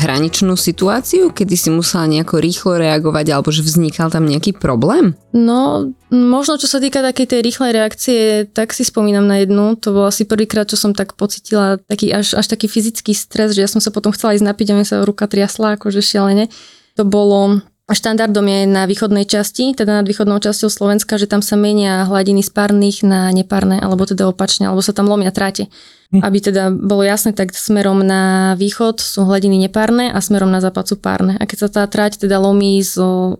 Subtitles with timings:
[0.00, 5.12] hraničnú situáciu, kedy si musela nejako rýchlo reagovať alebo že vznikal tam nejaký problém?
[5.36, 9.76] No, možno čo sa týka takej tej rýchlej reakcie, tak si spomínam na jednu.
[9.84, 13.60] To bolo asi prvýkrát, čo som tak pocitila taký až, až taký fyzický stres, že
[13.60, 16.48] ja som sa potom chcela ísť napiť a mi sa ruka triasla akože šialene.
[16.96, 17.60] To bolo
[17.94, 22.40] Štandardom je na východnej časti, teda nad východnou časťou Slovenska, že tam sa menia hladiny
[22.44, 25.66] z párnych na nepárne, alebo teda opačne, alebo sa tam lomia tráte.
[26.10, 26.22] Hm.
[26.22, 30.84] Aby teda bolo jasné, tak smerom na východ sú hladiny nepárne a smerom na západ
[30.90, 31.38] sú párne.
[31.38, 33.38] A keď sa tá tráť teda lomí zo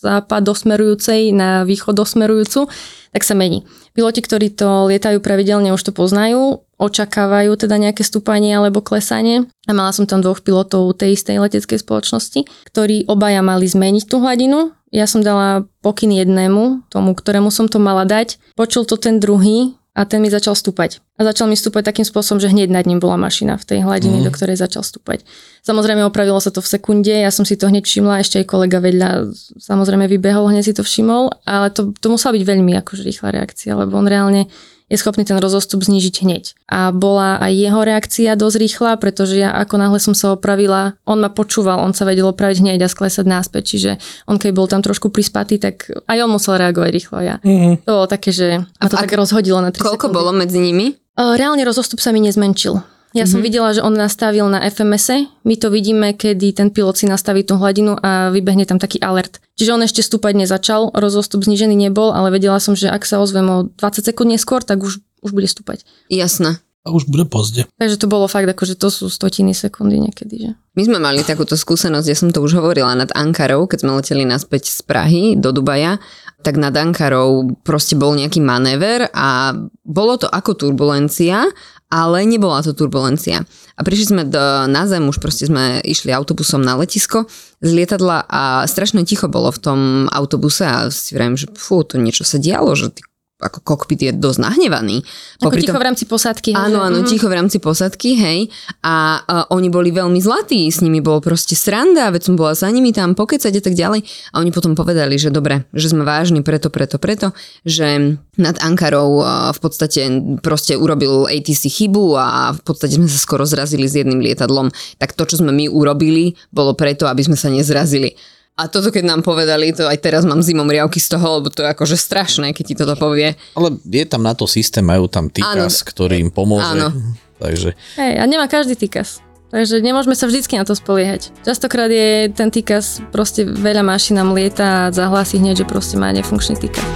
[0.00, 2.66] západosmerujúcej na východosmerujúcu,
[3.12, 3.68] tak sa mení.
[3.92, 9.50] Piloti, ktorí to lietajú pravidelne, už to poznajú, očakávajú teda nejaké stúpanie alebo klesanie.
[9.68, 14.22] A mala som tam dvoch pilotov tej istej leteckej spoločnosti, ktorí obaja mali zmeniť tú
[14.22, 14.72] hladinu.
[14.90, 18.42] Ja som dala pokyn jednému, tomu, ktorému som to mala dať.
[18.58, 21.02] Počul to ten druhý, a ten mi začal stúpať.
[21.18, 24.22] A začal mi stúpať takým spôsobom, že hneď nad ním bola mašina v tej hladine,
[24.22, 24.26] mm.
[24.26, 25.26] do ktorej začal stúpať.
[25.66, 28.78] Samozrejme opravilo sa to v sekunde, ja som si to hneď všimla, ešte aj kolega
[28.78, 33.28] vedľa samozrejme vybehol, hneď si to všimol, ale to, to musela byť veľmi akože rýchla
[33.34, 34.46] reakcia, lebo on reálne
[34.90, 36.44] je schopný ten rozostup znížiť hneď.
[36.66, 41.22] A bola aj jeho reakcia dosť rýchla, pretože ja ako náhle som sa opravila, on
[41.22, 43.90] ma počúval, on sa vedel opraviť hneď a sklesať náspäť, čiže
[44.26, 47.18] on keď bol tam trošku prispatý, tak aj on musel reagovať rýchlo.
[47.22, 47.38] Ja.
[47.40, 47.86] Mm-hmm.
[47.86, 50.18] To bolo také, že ma to a tak rozhodilo na 3 Koľko sekundy.
[50.18, 50.98] bolo medzi nimi?
[51.14, 52.99] Reálne rozostup sa mi nezmenšil.
[53.10, 53.30] Ja mm-hmm.
[53.30, 53.46] som mhm.
[53.46, 55.26] videla, že on nastavil na FMS.
[55.42, 59.42] My to vidíme, kedy ten pilot si nastaví tú hladinu a vybehne tam taký alert.
[59.58, 63.46] Čiže on ešte stúpať nezačal, rozostup znižený nebol, ale vedela som, že ak sa ozvem
[63.50, 65.82] o 20 sekúnd neskôr, tak už, už bude stúpať.
[66.06, 66.62] Jasné.
[66.80, 67.68] A už bude pozde.
[67.76, 70.48] Takže to bolo fakt, akože to sú stotiny sekundy niekedy.
[70.48, 70.50] Že?
[70.80, 74.24] My sme mali takúto skúsenosť, ja som to už hovorila nad Ankarou, keď sme leteli
[74.24, 76.00] naspäť z Prahy do Dubaja,
[76.40, 79.52] tak nad Ankarou proste bol nejaký manéver a
[79.84, 81.52] bolo to ako turbulencia
[81.90, 83.42] ale nebola to turbulencia.
[83.74, 84.38] A prišli sme do,
[84.70, 87.26] na zem, už proste sme išli autobusom na letisko
[87.58, 89.80] z lietadla a strašne ticho bolo v tom
[90.14, 93.09] autobuse a si vrajím, že fú, to niečo sa dialo, že ty
[93.40, 95.00] ako kokpit je dosť nahnevaný.
[95.40, 96.50] Ako Popri ticho tom, v rámci posádky.
[96.52, 97.08] Áno, áno, mm.
[97.08, 98.40] ticho v rámci posádky, hej.
[98.84, 102.68] A, a oni boli veľmi zlatí, s nimi bol proste sranda, veď som bola za
[102.68, 104.04] nimi tam pokecať a tak ďalej.
[104.30, 107.32] A oni potom povedali, že dobre, že sme vážni preto, preto, preto,
[107.64, 110.06] že nad Ankarou v podstate
[110.44, 114.68] proste urobil ATC chybu a v podstate sme sa skoro zrazili s jedným lietadlom.
[115.00, 118.16] Tak to, čo sme my urobili, bolo preto, aby sme sa nezrazili.
[118.58, 121.64] A toto, keď nám povedali, to aj teraz mám zimom riavky z toho, lebo to
[121.64, 123.32] je akože strašné, keď ti toto povie.
[123.56, 126.76] Ale je tam na to systém, majú tam týkas, ktorý im pomôže.
[126.76, 126.92] Áno.
[127.42, 127.72] Takže...
[127.96, 129.24] Hej, a nemá každý týkas.
[129.50, 131.34] Takže nemôžeme sa vždycky na to spoliehať.
[131.42, 136.54] Častokrát je ten týkas, proste veľa mašinám lieta a zahlási hneď, že proste má nefunkčný
[136.54, 136.86] týkas.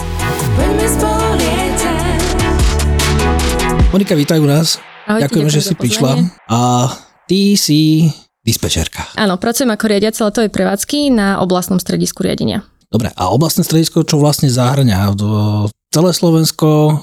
[3.90, 4.78] Monika, vítajú nás.
[5.08, 6.12] Ahojte, ďakujem, že si prišla.
[6.46, 6.60] A
[7.26, 8.06] ty si
[8.44, 9.08] dispečerka.
[9.16, 12.62] Áno, pracujem ako riadiaca letovej prevádzky na oblastnom stredisku riadenia.
[12.92, 15.16] Dobre, a oblastné stredisko čo vlastne zahrňa?
[15.90, 17.00] Celé Slovensko?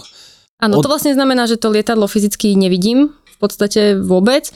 [0.61, 0.83] Áno, od...
[0.85, 4.53] to vlastne znamená, že to lietadlo fyzicky nevidím podstate vôbec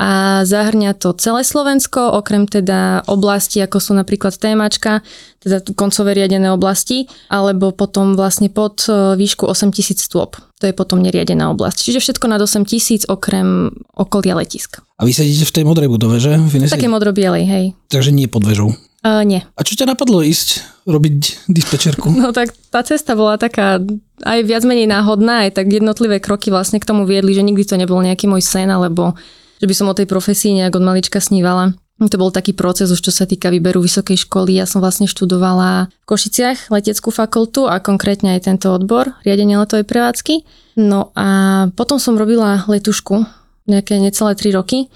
[0.00, 5.04] a zahrňa to celé Slovensko, okrem teda oblasti, ako sú napríklad témačka,
[5.44, 10.40] teda koncové riadené oblasti, alebo potom vlastne pod e, výšku 8000 stôp.
[10.58, 11.86] To je potom neriadená oblasť.
[11.86, 14.80] Čiže všetko nad 8000 okrem okolia letiska.
[14.96, 16.40] A vy sedíte v tej modrej budove, že?
[16.72, 17.64] Také modro-bielej, hej.
[17.92, 18.72] Takže nie pod vežou.
[19.02, 19.42] Uh, nie.
[19.58, 22.14] A čo ťa napadlo ísť robiť dispečerku?
[22.14, 23.82] No tak tá cesta bola taká
[24.22, 27.74] aj viac menej náhodná, aj tak jednotlivé kroky vlastne k tomu viedli, že nikdy to
[27.74, 29.18] nebol nejaký môj sen, alebo
[29.58, 31.74] že by som o tej profesii nejak od malička snívala.
[32.02, 34.58] To bol taký proces už, čo sa týka výberu vysokej školy.
[34.58, 39.86] Ja som vlastne študovala v Košiciach leteckú fakultu a konkrétne aj tento odbor, riadenie letovej
[39.86, 40.42] prevádzky.
[40.82, 43.22] No a potom som robila letušku
[43.70, 44.90] nejaké necelé 3 roky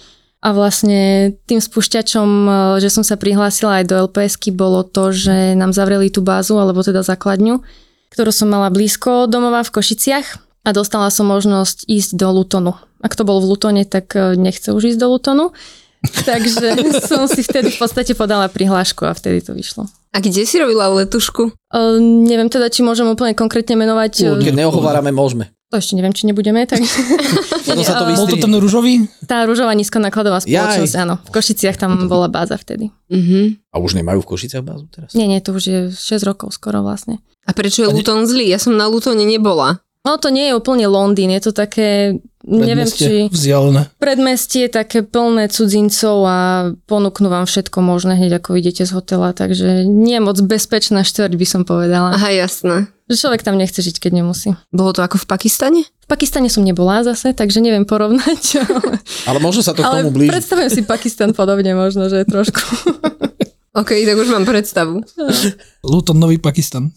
[0.46, 5.58] a vlastne tým spúšťačom, e, že som sa prihlásila aj do LPSky, bolo to, že
[5.58, 7.66] nám zavreli tú bázu, alebo teda základňu,
[8.14, 10.46] ktorú som mala blízko domova v Košiciach.
[10.66, 12.74] a dostala som možnosť ísť do Lutonu.
[12.98, 15.50] Ak to bol v Lutone, tak e, nechce už ísť do Lutonu.
[16.30, 19.90] Takže som si vtedy v podstate podala prihlášku a vtedy to vyšlo.
[20.14, 21.50] A kde si robila letušku?
[21.74, 24.38] Uh, neviem teda, či môžem úplne konkrétne menovať.
[24.38, 25.55] Keď neohovárame, môžeme.
[25.66, 26.78] To ešte neviem, či nebudeme, tak
[27.66, 29.10] Potom sa to Bol to ten rúžový?
[29.26, 31.18] tá rúžová nízkonákladová spoločnosť, áno.
[31.26, 32.94] V Košiciach tam bola báza vtedy.
[33.10, 33.66] Mhm.
[33.74, 35.12] A už nemajú v Košiciach bázu teraz?
[35.12, 37.18] Nie, nie, to už je 6 rokov skoro vlastne.
[37.46, 38.46] A prečo je Luton zlý?
[38.50, 39.82] Ja som na Lutone nebola.
[40.06, 42.14] No to nie je úplne Londýn, je to také,
[42.46, 43.28] neviem či...
[43.28, 43.82] Predmestie, Vzdialené.
[43.98, 46.38] Predmestie také plné cudzincov a
[46.86, 51.34] ponúknú vám všetko možné hneď ako idete z hotela, takže nie je moc bezpečná štvrť
[51.34, 52.14] by som povedala.
[52.14, 52.86] Aha, jasné.
[53.06, 54.54] Že človek tam nechce žiť, keď nemusí.
[54.74, 55.80] Bolo to ako v Pakistane?
[55.86, 58.42] V Pakistane som nebola zase, takže neviem porovnať.
[58.66, 58.94] Ale,
[59.26, 60.30] Ale možno sa to k tomu blíži.
[60.30, 62.62] predstavujem si Pakistan podobne možno, že trošku.
[63.80, 65.04] OK, tak už mám predstavu.
[65.90, 66.88] Luton, Nový Pakistan.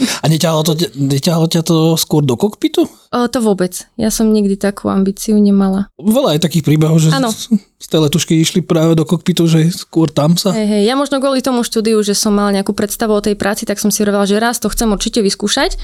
[0.00, 2.88] A neťahalo, to, neťahalo ťa to skôr do kokpitu?
[2.88, 3.84] O, to vôbec.
[4.00, 5.92] Ja som nikdy takú ambíciu nemala.
[6.00, 7.28] Veľa je takých príbehov, že Áno.
[7.28, 10.56] z, z tej letušky išli práve do kokpitu, že skôr tam sa...
[10.56, 13.68] Hej, hej, ja možno kvôli tomu štúdiu, že som mala nejakú predstavu o tej práci,
[13.68, 15.76] tak som si hovorila, že raz to chcem určite vyskúšať.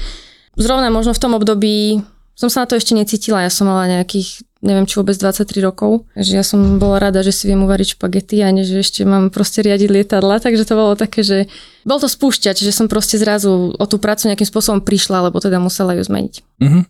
[0.57, 2.01] Zrovna možno v tom období
[2.37, 6.05] som sa na to ešte necítila, ja som mala nejakých, neviem či vôbec 23 rokov,
[6.13, 9.33] takže ja som bola rada, že si viem uvariť špagety a nie, že ešte mám
[9.33, 11.49] proste riadiť lietadla, takže to bolo také, že
[11.81, 15.57] bol to spúšťač, že som proste zrazu o tú prácu nejakým spôsobom prišla, lebo teda
[15.57, 16.61] musela ju zmeniť.
[16.61, 16.81] Mhm.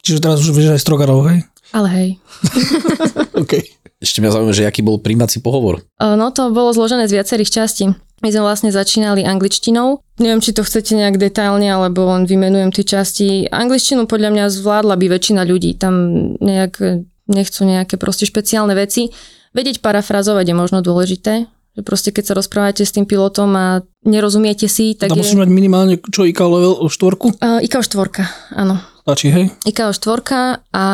[0.00, 1.44] Čiže teraz už vieš aj strogarov, hej?
[1.72, 2.08] Ale hej.
[3.42, 3.60] OK.
[4.00, 5.84] Ešte mňa zaujíma, že aký bol príjmací pohovor.
[6.00, 7.92] No to bolo zložené z viacerých častí.
[8.20, 10.04] My sme vlastne začínali angličtinou.
[10.20, 13.48] Neviem, či to chcete nejak detailne, alebo len vymenujem tie časti.
[13.48, 15.72] Angličtinu podľa mňa zvládla by väčšina ľudí.
[15.80, 15.94] Tam
[16.36, 19.08] nejak nechcú nejaké proste špeciálne veci.
[19.56, 21.48] Vedieť parafrazovať je možno dôležité.
[21.78, 25.22] Že proste keď sa rozprávate s tým pilotom a nerozumiete si, tak Tam je...
[25.22, 27.38] musíš mať minimálne čo IK level štvorku?
[27.38, 28.82] Uh, IKO štvorka, áno.
[29.00, 29.48] Stačí, hej?
[29.64, 30.84] IKO štvorka a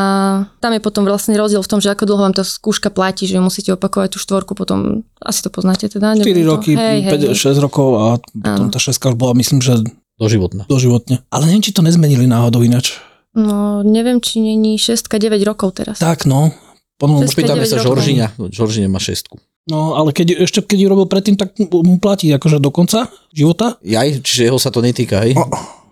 [0.58, 3.36] tam je potom vlastne rozdiel v tom, že ako dlho vám tá skúška platí, že
[3.36, 6.14] musíte opakovať tú štvorku, potom asi to poznáte teda.
[6.14, 7.58] 4 nebudem to- roky, hej, hej, 5, hej.
[7.58, 8.72] 6 rokov a potom Áno.
[8.72, 9.82] tá šeska už bola, myslím, že
[10.16, 10.64] Doživotná.
[10.70, 11.26] doživotne.
[11.28, 12.96] Ale neviem, či to nezmenili náhodou ináč.
[13.36, 16.00] No, neviem, či není 6 9 rokov teraz.
[16.00, 16.54] Tak, no.
[16.96, 18.00] Opýtame 9 sa rokov.
[18.00, 18.26] Žoržíňa.
[18.48, 19.36] Žoržíňa má šestku.
[19.68, 23.76] no, ale keď, ešte keď ju robil predtým, tak mu platí akože do konca života.
[23.84, 25.36] Jaj, čiže jeho sa to netýka, hej?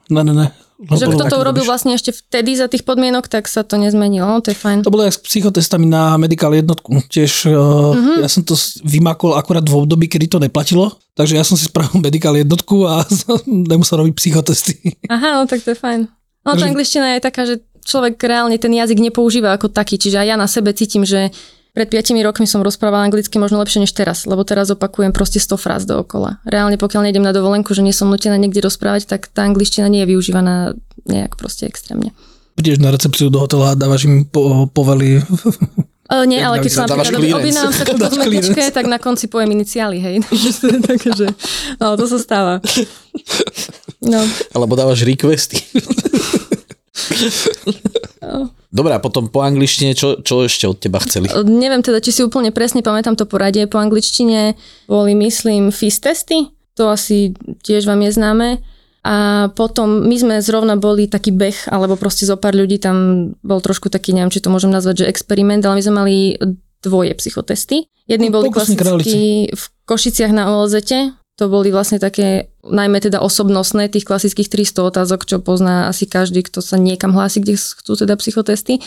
[0.08, 0.46] Ne, ne, ne.
[0.85, 4.39] Že Lebo- kto to urobil vlastne ešte vtedy za tých podmienok, tak sa to nezmenilo.
[4.39, 4.85] To je fajn.
[4.85, 7.01] To bolo jak s psychotestami na medical jednotku.
[7.07, 8.21] Tiež uh, Mhm.
[8.21, 10.93] ja som to vymakol akurát v období, kedy to neplatilo.
[11.15, 13.01] Takže ja som si spravil medical jednotku a
[13.73, 14.77] nemusel robiť psychotesty.
[15.07, 16.01] Aha, no tak to je fajn.
[16.45, 20.27] No tá angličtina je taká, že človek reálne ten jazyk nepoužíva ako taký, čiže aj
[20.27, 21.33] ja na sebe cítim, že
[21.75, 25.59] pred 5 rokmi som rozprávala anglicky možno lepšie než teraz, lebo teraz opakujem proste 100
[25.59, 26.38] fráz dookola.
[26.47, 30.06] Reálne pokiaľ nejdem na dovolenku, že nie som nutená niekde rozprávať, tak tá angličtina nie
[30.06, 30.79] je využívaná
[31.11, 32.15] nejak proste extrémne.
[32.55, 35.19] Prídeš na recepciu do hotela a dávaš im po, povely.
[36.06, 39.99] Uh, nie, ale keď sa napríklad objednám sa Dáš kozmetičke, tak na konci poviem iniciály,
[39.99, 40.17] hej.
[41.03, 41.26] Takže,
[41.82, 42.55] no, to sa stáva.
[44.05, 44.21] No,
[44.53, 45.65] Alebo dávaš requesty.
[48.75, 51.31] Dobre, a potom po angličtine, čo, čo ešte od teba chceli?
[51.47, 53.71] neviem teda, či si úplne presne pamätám to poradie.
[53.71, 54.59] Po angličtine
[54.91, 56.50] boli, myslím, FIS testy.
[56.75, 58.49] To asi tiež vám je známe.
[59.06, 63.62] A potom my sme zrovna boli taký beh, alebo proste zo pár ľudí tam bol
[63.62, 66.16] trošku taký, neviem, či to môžem nazvať, že experiment, ale my sme mali
[66.83, 67.87] dvoje psychotesty.
[68.11, 69.21] Jedni No, boli pokusní klasicky
[69.54, 70.76] v Košiciach na OLZ,
[71.35, 76.47] to boli vlastne také, najmä teda osobnostné, tých klasických 300 otázok, čo pozná asi každý,
[76.47, 78.79] kto sa niekam hlási, kde chcú teda psychotesty.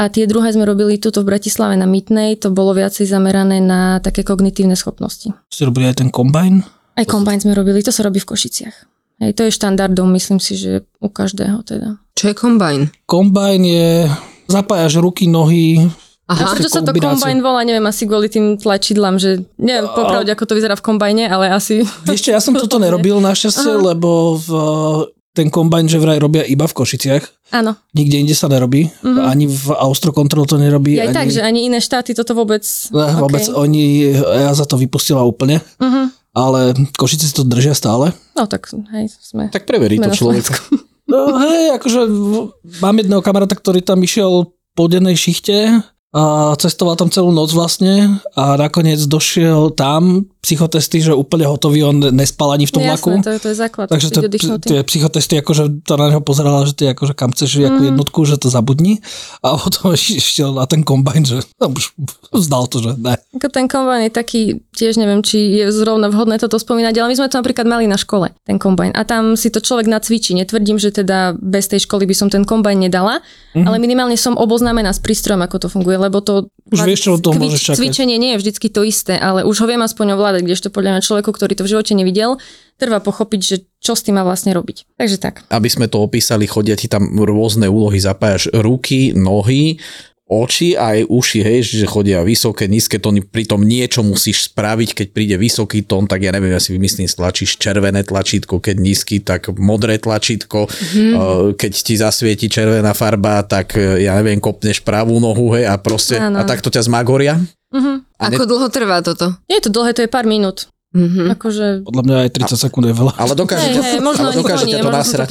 [0.00, 4.00] A tie druhé sme robili tuto v Bratislave na Mytnej, to bolo viacej zamerané na
[4.00, 5.28] také kognitívne schopnosti.
[5.52, 6.64] Ste robili aj ten kombajn?
[6.96, 8.76] Aj kombajn sme robili, to sa robí v Košiciach.
[9.20, 12.00] Hej, to je štandardom, myslím si, že u každého teda.
[12.16, 12.80] Čo je kombajn?
[13.04, 14.08] Kombajn je,
[14.48, 15.84] zapájaš ruky, nohy,
[16.30, 20.46] Aha, Prečo sa to kombajn volá, neviem, asi kvôli tým tlačidlám, že neviem popravde, ako
[20.46, 21.82] to vyzerá v kombajne, ale asi...
[22.06, 24.48] Ešte ja som toto nerobil našťastie, lebo v,
[25.34, 27.50] ten kombajn že vraj robia iba v Košiciach.
[27.50, 27.74] Áno.
[27.98, 28.86] Nikde inde sa nerobí.
[29.02, 31.02] Ani v Austrokontrol to nerobí.
[31.02, 32.62] Aj ani, tak, že ani iné štáty toto vôbec...
[32.94, 33.58] Ne, vôbec OK.
[33.58, 35.58] oni, ja za to vypustila úplne.
[35.82, 36.14] Mhm.
[36.30, 38.14] Ale Košice si to držia stále.
[38.38, 39.50] No tak, hej, sme...
[39.50, 40.46] Tak preverí sme to človek.
[41.10, 42.06] No hej, akože
[42.78, 44.46] mám jedného kamaráta, ktorý tam išiel
[44.78, 51.12] po dennej šichte a cestoval tam celú noc vlastne a nakoniec došiel tam psychotesty, že
[51.12, 53.08] úplne hotový, on nespal ani v tom No vlaku.
[53.12, 53.86] Jasné, to, je- to je základ.
[53.92, 54.20] Takže to,
[54.58, 57.68] tie psychotesty, akože to na neho pozerala, že ty akože kam chceš mm.
[57.68, 59.04] ako jednotku, že to zabudni.
[59.44, 61.92] A potom išiel na ten kombajn, že no, už
[62.32, 63.14] vzdal to, že ne.
[63.36, 64.40] Ten kombajn je taký,
[64.72, 68.00] tiež neviem, či je zrovna vhodné toto spomínať, ale my sme to napríklad mali na
[68.00, 68.96] škole, ten kombajn.
[68.96, 70.32] A tam si to človek nacvičí.
[70.32, 73.68] Netvrdím, že teda bez tej školy by som ten kombajn nedala, mm-hmm.
[73.68, 77.20] ale minimálne som oboznámená s prístrojom, ako to funguje, lebo to Už vieš, čo od
[77.20, 77.78] toho môžeš čakať.
[77.78, 81.02] cvičenie nie je vždycky to isté, ale už ho viem aspoň ovládať, kdežto podľa mňa
[81.04, 82.40] človeku, ktorý to v živote nevidel,
[82.80, 84.96] trvá pochopiť, že čo s tým má vlastne robiť.
[84.96, 85.44] Takže tak.
[85.52, 89.76] Aby sme to opísali, chodia ti tam rôzne úlohy, zapájaš ruky, nohy,
[90.30, 95.06] oči a aj uši, hej, že chodia vysoké, nízke tóny, pritom niečo musíš spraviť, keď
[95.10, 99.50] príde vysoký tón, tak ja neviem, ja si vymyslím, stlačíš červené tlačítko, keď nízky, tak
[99.58, 101.12] modré tlačítko, mm.
[101.58, 106.22] keď ti zasvieti červená farba, tak eh, ja neviem, kopneš pravú nohu, hej, a proste,
[106.22, 106.38] Áno.
[106.38, 107.34] a takto ťa zmagoria.
[107.74, 108.06] Mhm.
[108.20, 109.34] A Ako dlho trvá toto?
[109.48, 110.68] Nie je to dlhé, to je pár minút.
[110.90, 111.38] Mhm.
[111.38, 113.14] Akože Podľa mňa aj 30 sekúnd je veľa.
[113.14, 115.28] Ale dokáže Hej, to, hej, možno ale ani dokáže to nie, to to nasrať.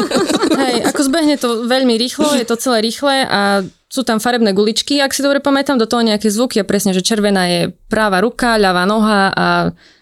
[0.62, 5.02] hej, ako zbehne to veľmi rýchlo, je to celé rýchle a sú tam farebné guličky,
[5.02, 7.60] ak si dobre pamätám, do toho nejaké zvuky a presne, že červená je
[7.90, 9.48] práva ruka, ľavá noha a,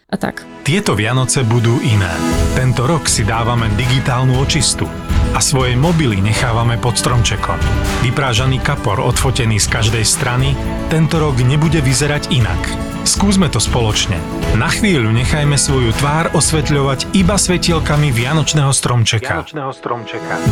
[0.08, 0.44] a tak.
[0.60, 2.12] Tieto Vianoce budú iné.
[2.52, 4.84] Tento rok si dávame digitálnu očistu
[5.32, 7.56] a svoje mobily nechávame pod stromčekom.
[8.04, 10.52] Vyprážaný kapor odfotený z každej strany
[10.92, 12.91] tento rok nebude vyzerať inak.
[13.02, 14.14] Skúsme to spoločne.
[14.54, 19.42] Na chvíľu nechajme svoju tvár osvetľovať iba svetielkami Vianočného stromčeka.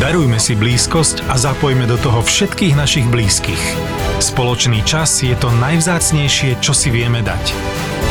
[0.03, 3.63] Darujme si blízkosť a zapojme do toho všetkých našich blízkych.
[4.19, 7.55] Spoločný čas je to najvzácnejšie, čo si vieme dať.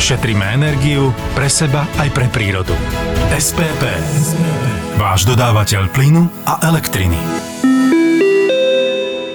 [0.00, 2.72] Šetríme energiu pre seba aj pre prírodu.
[3.36, 3.82] SPP.
[4.96, 7.59] Váš dodávateľ plynu a elektriny.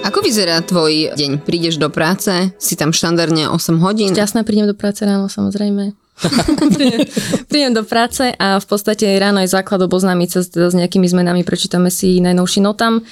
[0.06, 1.42] Ako vyzerá tvoj deň?
[1.42, 2.30] Prídeš do práce,
[2.62, 4.14] si tam štandardne 8 hodín?
[4.14, 5.98] Šťastná prídem do práce ráno, samozrejme.
[7.50, 11.42] prídem, do práce a v podstate ráno je základ oboznámiť sa teda s nejakými zmenami,
[11.42, 13.02] prečítame si najnovší notam,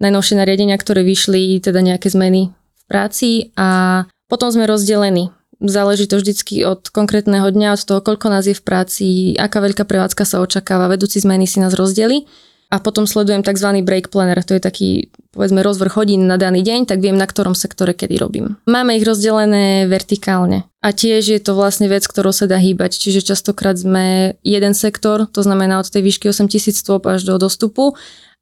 [0.00, 5.28] najnovšie nariadenia, ktoré vyšli, teda nejaké zmeny v práci a potom sme rozdelení.
[5.60, 9.84] Záleží to vždycky od konkrétneho dňa, od toho, koľko nás je v práci, aká veľká
[9.84, 12.24] prevádzka sa očakáva, vedúci zmeny si nás rozdeli
[12.68, 13.80] a potom sledujem tzv.
[13.80, 14.88] break planner, to je taký
[15.32, 18.60] povedzme rozvrh hodín na daný deň, tak viem na ktorom sektore kedy robím.
[18.68, 23.24] Máme ich rozdelené vertikálne a tiež je to vlastne vec, ktorou sa dá hýbať, čiže
[23.24, 27.96] častokrát sme jeden sektor, to znamená od tej výšky 8000 stôp až do dostupu,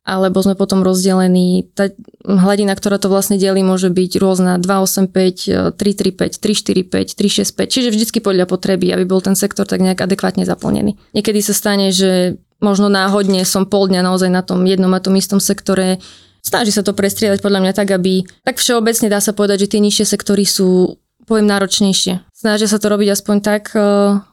[0.06, 1.90] alebo sme potom rozdelení, tá
[2.22, 8.46] hladina, ktorá to vlastne delí, môže byť rôzna 285, 335, 345, 365, čiže vždycky podľa
[8.46, 10.94] potreby, aby bol ten sektor tak nejak adekvátne zaplnený.
[11.10, 15.16] Niekedy sa stane, že možno náhodne som pol dňa naozaj na tom jednom a tom
[15.16, 16.00] istom sektore,
[16.40, 19.80] snaží sa to prestriedať podľa mňa tak, aby tak všeobecne dá sa povedať, že tie
[19.82, 20.96] nižšie sektory sú
[21.26, 22.22] poviem náročnejšie.
[22.30, 23.82] Snažia sa to robiť aspoň tak, eh,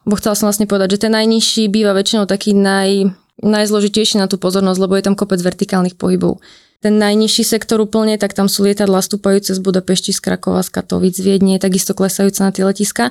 [0.06, 3.10] bo chcela som vlastne povedať, že ten najnižší býva väčšinou taký naj,
[3.42, 6.38] najzložitejší na tú pozornosť, lebo je tam kopec vertikálnych pohybov.
[6.78, 11.16] Ten najnižší sektor úplne, tak tam sú lietadla stúpajúce z Budapešti, z Krakova, z Katovic,
[11.16, 13.10] z Viedne, takisto klesajúce na tie letiska.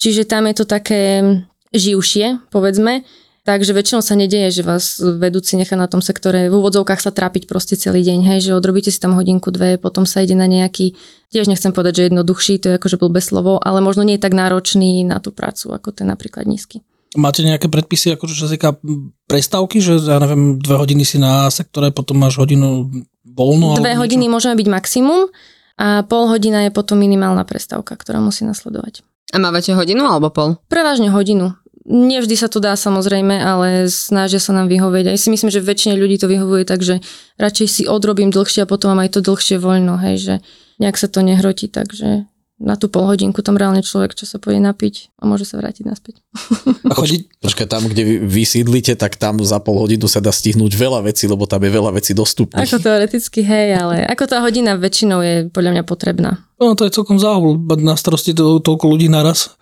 [0.00, 1.00] Čiže tam je to také
[1.76, 3.04] živšie, povedzme.
[3.42, 7.50] Takže väčšinou sa nedieje, že vás vedúci nechá na tom sektore v úvodzovkách sa trápiť
[7.50, 10.94] proste celý deň, hej, že odrobíte si tam hodinku, dve, potom sa ide na nejaký,
[11.34, 14.38] tiež nechcem povedať, že jednoduchší, to je akože blbé slovo, ale možno nie je tak
[14.38, 16.86] náročný na tú prácu, ako ten napríklad nízky.
[17.18, 18.78] Máte nejaké predpisy, akože čo sa týka
[19.26, 22.94] prestávky, že ja neviem, dve hodiny si na sektore, potom máš hodinu
[23.26, 23.74] voľno?
[23.74, 24.34] Dve hodiny niečo?
[24.38, 25.28] môžeme byť maximum
[25.82, 29.02] a pol hodina je potom minimálna prestávka, ktorá musí nasledovať.
[29.32, 30.60] A mávate hodinu alebo pol?
[30.68, 31.56] Prevažne hodinu.
[31.82, 35.10] Nevždy sa to dá samozrejme, ale snažia sa nám vyhovieť.
[35.10, 37.02] A ja si myslím, že väčšine ľudí to vyhovuje tak, že
[37.42, 40.34] radšej si odrobím dlhšie a potom mám aj to dlhšie voľno, hej, že
[40.78, 42.30] nejak sa to nehrotí, takže
[42.62, 45.82] na tú pol hodinku tam reálne človek, čo sa pôjde napiť a môže sa vrátiť
[45.82, 46.22] naspäť.
[46.92, 50.30] A chodí, Počkaj, tam, kde vy, vy sídlite, tak tam za pol hodinu sa dá
[50.30, 52.62] stihnúť veľa vecí, lebo tam je veľa vecí dostupných.
[52.68, 56.38] Ako teoreticky, hej, ale ako tá hodina väčšinou je podľa mňa potrebná.
[56.62, 59.58] no to je celkom záhul, mať na starosti to, toľko ľudí naraz.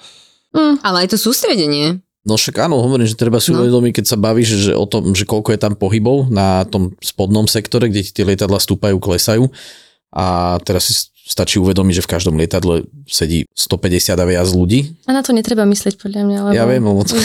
[0.84, 2.02] Ale aj to sústredenie.
[2.20, 3.64] No však áno, hovorím, že treba si No.
[3.64, 7.48] uvedomiť, keď sa bavíš že o tom, že koľko je tam pohybov na tom spodnom
[7.48, 9.48] sektore, kde ti tie lietadla stúpajú, klesajú.
[10.12, 14.98] A teraz si stačí uvedomiť, že v každom lietadle sedí 150 a viac ľudí.
[15.06, 16.38] A na to netreba myslieť podľa mňa.
[16.44, 17.16] Lebo Ja viem, lebo to-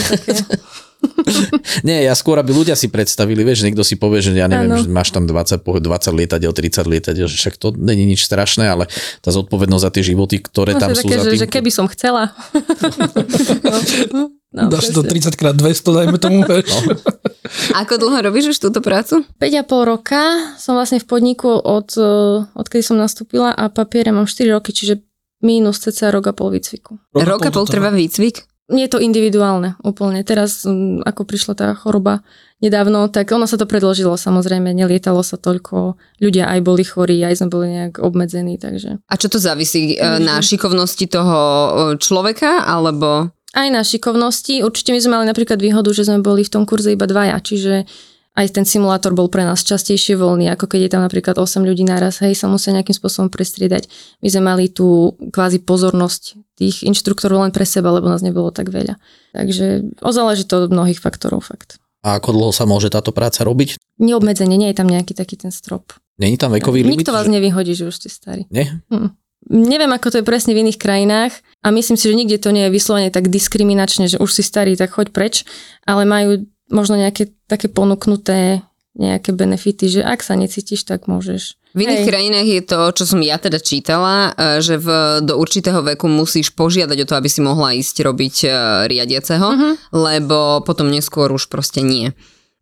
[1.84, 4.80] Nie, ja skôr, aby ľudia si predstavili, vieš, niekto si povie, že ja neviem, Áno.
[4.80, 8.64] že máš tam 20, po- 20 lietadiel, 30 lietadiel, že však to není nič strašné,
[8.64, 8.88] ale
[9.20, 11.40] tá zodpovednosť za tie životy, ktoré no, tam sú také, za že, tým.
[11.44, 12.32] že keby som chcela.
[14.16, 15.32] no, Dáš si to presne.
[15.32, 16.40] 30 krát 200, dajme tomu.
[16.66, 17.78] No.
[17.78, 19.22] Ako dlho robíš už túto prácu?
[19.38, 20.22] 5,5 roka
[20.58, 24.98] som vlastne v podniku od, eh, odkedy som nastúpila a papiere mám 4 roky, čiže
[25.46, 26.98] Mínus cca rok a pol výcviku.
[27.14, 28.48] Rok a pol trvá výcvik?
[28.66, 30.26] Nie je to individuálne úplne.
[30.26, 32.26] Teraz, mm, ako prišla tá choroba
[32.58, 37.38] nedávno, tak ono sa to predložilo samozrejme, nelietalo sa toľko, ľudia aj boli chorí, aj
[37.38, 38.98] sme boli nejak obmedzení, takže...
[39.06, 39.94] A čo to závisí?
[39.94, 41.70] e, Na šikovnosti toho e,
[42.02, 43.30] človeka, alebo...
[43.56, 44.60] Aj na šikovnosti.
[44.60, 47.88] Určite my sme mali napríklad výhodu, že sme boli v tom kurze iba dvaja, čiže
[48.36, 51.88] aj ten simulátor bol pre nás častejšie voľný, ako keď je tam napríklad 8 ľudí
[51.88, 53.88] naraz, hej, sa musia nejakým spôsobom prestriedať.
[54.20, 58.68] My sme mali tú kvázi pozornosť tých inštruktorov len pre seba, lebo nás nebolo tak
[58.68, 59.00] veľa.
[59.32, 61.80] Takže ozáleží to od mnohých faktorov fakt.
[62.04, 63.80] A ako dlho sa môže táto práca robiť?
[63.96, 65.96] Neobmedzenie, nie je tam nejaký taký ten strop.
[66.20, 67.02] Není tam vekový limit?
[67.02, 68.44] Nikto vás že- nevyhodí, že už ste starí.
[68.52, 68.84] Nie?
[68.92, 69.16] Hm.
[69.46, 71.32] Neviem, ako to je presne v iných krajinách
[71.66, 74.78] a myslím si, že nikde to nie je vyslovene tak diskriminačne, že už si starý,
[74.78, 75.42] tak choď preč,
[75.82, 78.62] ale majú možno nejaké také ponúknuté
[78.96, 81.60] nejaké benefity, že ak sa necítiš, tak môžeš.
[81.76, 82.08] V iných Hej.
[82.08, 86.48] krajinách je to, čo som ja teda čítala, e, že v, do určitého veku musíš
[86.56, 88.50] požiadať o to, aby si mohla ísť robiť e,
[88.88, 89.70] riadiaceho, Mhm.
[89.92, 92.16] lebo potom neskôr už proste nie.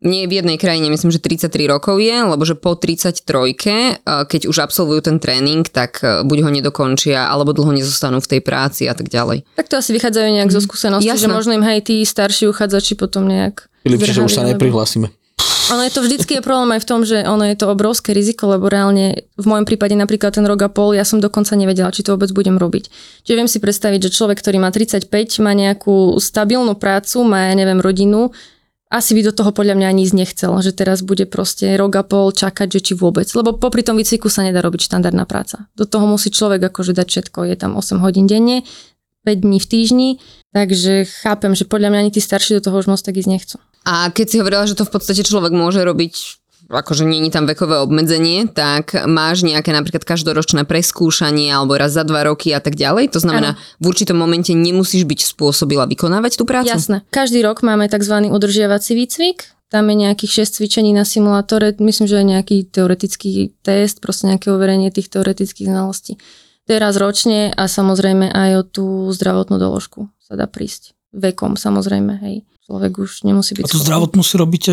[0.04, 4.52] Nie v jednej krajine, myslím, že 33 rokov je, lebo že po 33, e, keď
[4.52, 8.84] už absolvujú ten tréning, tak e, buď ho nedokončia, alebo dlho nezostanú v tej práci
[8.84, 9.48] a tak ďalej.
[9.56, 11.24] Tak to asi vychádzajú nejak zo skúsenosti, Jasné.
[11.24, 13.64] že možno im aj tí starší uchádzači potom nejak...
[13.80, 15.08] Filip, čiže už sa neprihlásime.
[15.72, 18.52] Ono je to vždycky je problém aj v tom, že ono je to obrovské riziko,
[18.52, 22.04] lebo reálne v môjom prípade napríklad ten rok a pol, ja som dokonca nevedela, či
[22.04, 22.92] to vôbec budem robiť.
[23.24, 25.08] Čiže viem si predstaviť, že človek, ktorý má 35,
[25.40, 28.36] má nejakú stabilnú prácu, má, ja neviem, rodinu,
[28.94, 32.06] asi by do toho podľa mňa ani ísť nechcel, že teraz bude proste rok a
[32.06, 33.26] pol čakať, že či vôbec.
[33.34, 35.66] Lebo popri tom výcviku sa nedá robiť štandardná práca.
[35.74, 37.50] Do toho musí človek akože dať všetko.
[37.50, 38.62] Je tam 8 hodín denne,
[39.26, 40.08] 5 dní v týždni,
[40.54, 43.56] takže chápem, že podľa mňa ani tí starší do toho už moc tak ísť nechcú.
[43.82, 47.80] A keď si hovorila, že to v podstate človek môže robiť akože je tam vekové
[47.80, 53.12] obmedzenie, tak máš nejaké napríklad každoročné preskúšanie alebo raz za dva roky a tak ďalej.
[53.12, 56.72] To znamená, v určitom momente nemusíš byť spôsobila vykonávať tú prácu?
[56.72, 57.04] Jasné.
[57.12, 58.30] Každý rok máme tzv.
[58.30, 59.50] udržiavací výcvik.
[59.72, 61.74] Tam je nejakých 6 cvičení na simulátore.
[61.82, 66.14] Myslím, že je nejaký teoretický test, proste nejaké overenie tých teoretických znalostí.
[66.64, 70.96] To je raz ročne a samozrejme aj o tú zdravotnú doložku sa dá prísť.
[71.12, 72.46] Vekom samozrejme, hej.
[72.64, 73.84] Človek už nemusí byť A tú schopný.
[73.92, 74.72] zdravotnú si robíte...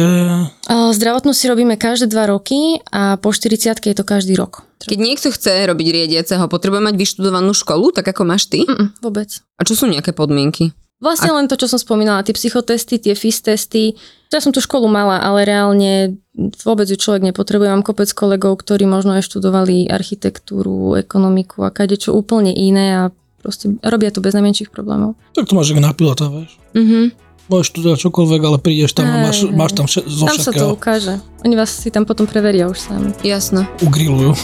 [0.71, 4.63] A Zdravotnú si robíme každé dva roky a po 40 je to každý rok.
[4.79, 8.63] Keď niekto chce robiť riadiaceho, potrebuje mať vyštudovanú školu, tak ako máš ty?
[8.63, 9.43] Mm, vôbec.
[9.59, 10.71] A čo sú nejaké podmienky?
[11.01, 13.97] Vlastne len to, čo som spomínala, tie psychotesty, tie FIS testy.
[14.29, 16.21] Ja som tú školu mala, ale reálne
[16.61, 17.73] vôbec ju človek nepotrebuje.
[17.73, 23.03] Mám kopec kolegov, ktorí možno aj študovali architektúru, ekonomiku a kadečo úplne iné a
[23.41, 25.17] proste robia to bez najmenších problémov.
[25.33, 26.53] Tak to máš jak na pilota, vieš.
[26.77, 27.30] Mhm.
[27.51, 30.55] Môžeš študovať čokoľvek, ale prídeš tam a máš, máš tam vše, zo Tam sa to
[30.55, 30.71] všetkého.
[30.71, 31.13] ukáže.
[31.43, 33.11] Oni vás si tam potom preveria už sami.
[33.27, 33.67] Jasno.
[33.83, 34.31] Ugrilujú.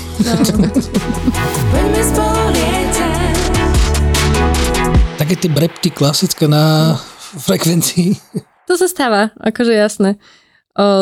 [5.17, 6.95] Také tie brepty klasické na
[7.35, 8.15] frekvencii.
[8.67, 10.19] To sa stáva, akože jasné.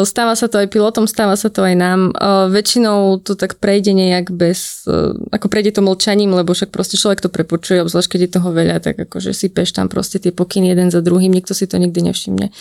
[0.08, 2.16] Stáva sa to aj pilotom, stáva sa to aj nám.
[2.48, 4.88] Väčšinou to tak prejde nejak bez,
[5.36, 8.80] ako prejde to mlčaním, lebo však proste človek to prepočuje, obzvlášť keď je toho veľa,
[8.80, 12.56] tak akože sypeš tam proste tie pokyny jeden za druhým, nikto si to nikdy nevšimne.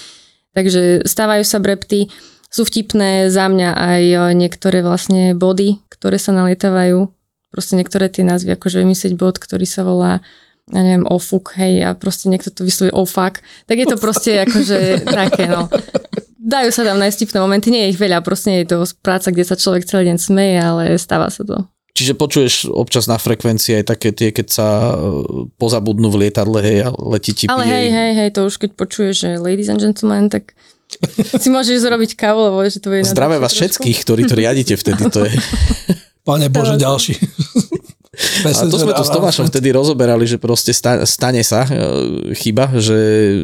[0.59, 2.11] Takže stávajú sa brepty,
[2.51, 4.03] sú vtipné za mňa aj
[4.35, 7.15] niektoré vlastne body, ktoré sa nalietávajú.
[7.55, 10.19] Proste niektoré tie názvy, akože vymyslieť bod, ktorý sa volá
[10.73, 15.05] ja neviem, ofuk, hej, a proste niekto to vysloví ofak, tak je to proste akože
[15.05, 15.69] také, no.
[16.45, 19.33] Dajú sa tam nájsť vtipné momenty, nie je ich veľa, proste nie je to práca,
[19.33, 21.65] kde sa človek celý deň smeje, ale stáva sa to.
[21.95, 24.93] Čiže počuješ občas na frekvencii aj také tie, keď sa e,
[25.57, 27.71] pozabudnú v lietadle, hej, a letí ti Ale PA.
[27.71, 30.53] hej, hej, hej, to už keď počuješ, že ladies and gentlemen, tak
[31.43, 33.09] si môžeš zrobiť kávu, lebo že to bude...
[33.09, 35.33] Zdravé vás všetkých, ktorí to riadite vtedy, to je.
[36.27, 37.15] Pane Bože, ďalší.
[38.47, 41.71] A to sme to s Tomášom vtedy rozoberali, že proste sta- stane sa e,
[42.35, 42.99] chyba, že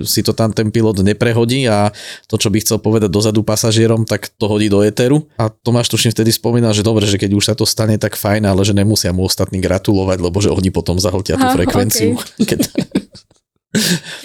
[0.07, 1.95] si to tam ten pilot neprehodí a
[2.31, 5.27] to, čo by chcel povedať dozadu pasažierom, tak to hodí do éteru.
[5.37, 8.47] A Tomáš tuším vtedy spomínal, že dobre, že keď už sa to stane, tak fajn,
[8.47, 12.17] ale že nemusia mu ostatní gratulovať, lebo že oni potom zahltia tú Aha, frekvenciu.
[12.51, 12.59] Keď...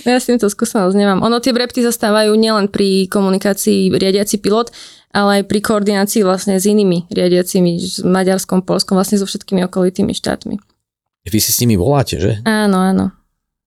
[0.09, 1.21] Ja s týmto skúsenosť nemám.
[1.21, 4.73] Ono tie brepty zastávajú nielen pri komunikácii riadiaci pilot,
[5.15, 10.11] ale aj pri koordinácii vlastne s inými riadiacimi, s Maďarskom, Polskom, vlastne so všetkými okolitými
[10.11, 10.59] štátmi.
[11.23, 12.43] Vy si s nimi voláte, že?
[12.43, 13.15] Áno, áno.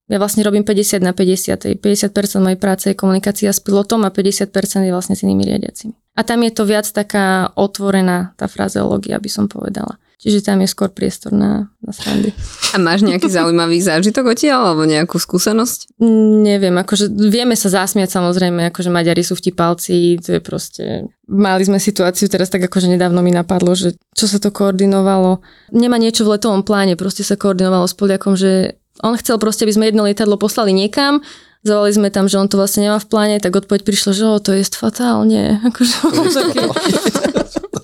[0.06, 1.80] ja vlastne robím 50 na 50.
[1.80, 4.52] 50% mojej práce je komunikácia s pilotom a 50%
[4.84, 5.96] je vlastne s inými riadiacimi.
[6.14, 9.96] A tam je to viac taká otvorená tá frazeológia, by som povedala.
[10.18, 12.34] Čiže tam je skôr priestor na, na srandy.
[12.74, 15.94] A máš nejaký zaujímavý zážitok odtiaľ alebo nejakú skúsenosť?
[16.42, 21.06] Neviem, akože vieme sa zasmiať samozrejme, akože Maďari sú vtipalci, to je proste...
[21.30, 25.38] Mali sme situáciu teraz tak akože nedávno mi napadlo, že čo sa to koordinovalo.
[25.70, 28.74] Nemá niečo v letovom pláne, proste sa koordinovalo s Poliakom, že
[29.06, 31.22] on chcel proste, aby sme jedno lietadlo poslali niekam,
[31.62, 34.42] zavolali sme tam, že on to vlastne nemá v pláne, tak odpoveď prišla, že o,
[34.42, 35.62] to je fatálne.
[35.62, 35.94] Akože,
[36.34, 36.58] taký...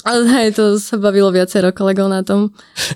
[0.04, 2.52] Ale hej, to sa bavilo viacero kolegov na tom.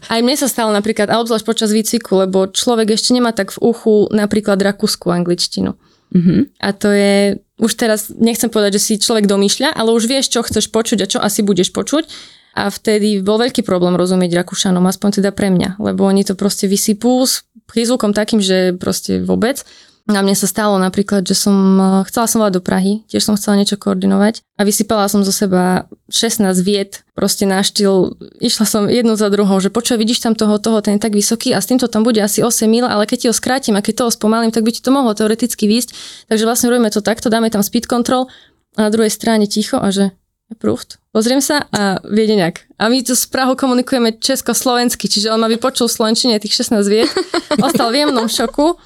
[0.09, 3.61] Aj mne sa stalo napríklad, a obzvlášť počas výcviku, lebo človek ešte nemá tak v
[3.61, 5.77] uchu napríklad rakúsku angličtinu.
[6.09, 6.41] Mm-hmm.
[6.65, 10.41] A to je, už teraz nechcem povedať, že si človek domýšľa, ale už vieš, čo
[10.41, 12.09] chceš počuť a čo asi budeš počuť.
[12.57, 16.67] A vtedy bol veľký problém rozumieť Rakúšanom, aspoň teda pre mňa, lebo oni to proste
[16.67, 19.63] vysypú s prízvukom takým, že proste vôbec.
[20.09, 21.77] Na mne sa stalo napríklad, že som,
[22.09, 25.85] chcela som volať do Prahy, tiež som chcela niečo koordinovať a vysypala som zo seba
[26.09, 30.57] 16 viet, proste na štýl, išla som jednu za druhou, že počuj, vidíš tam toho,
[30.57, 33.17] toho, ten je tak vysoký a s týmto tam bude asi 8 mil, ale keď
[33.21, 35.93] ti ho skrátim a keď toho spomalím, tak by ti to mohlo teoreticky výjsť.
[36.33, 38.33] Takže vlastne robíme to takto, dáme tam speed control
[38.81, 40.17] a na druhej strane ticho a že
[40.57, 40.97] Prucht.
[41.13, 42.73] Pozriem sa a viede nejak.
[42.81, 46.81] A my tu s Prahou komunikujeme česko-slovensky, čiže on ma vypočul v slovenčine tých 16
[46.89, 47.13] viet,
[47.67, 48.81] ostal v jemnom šoku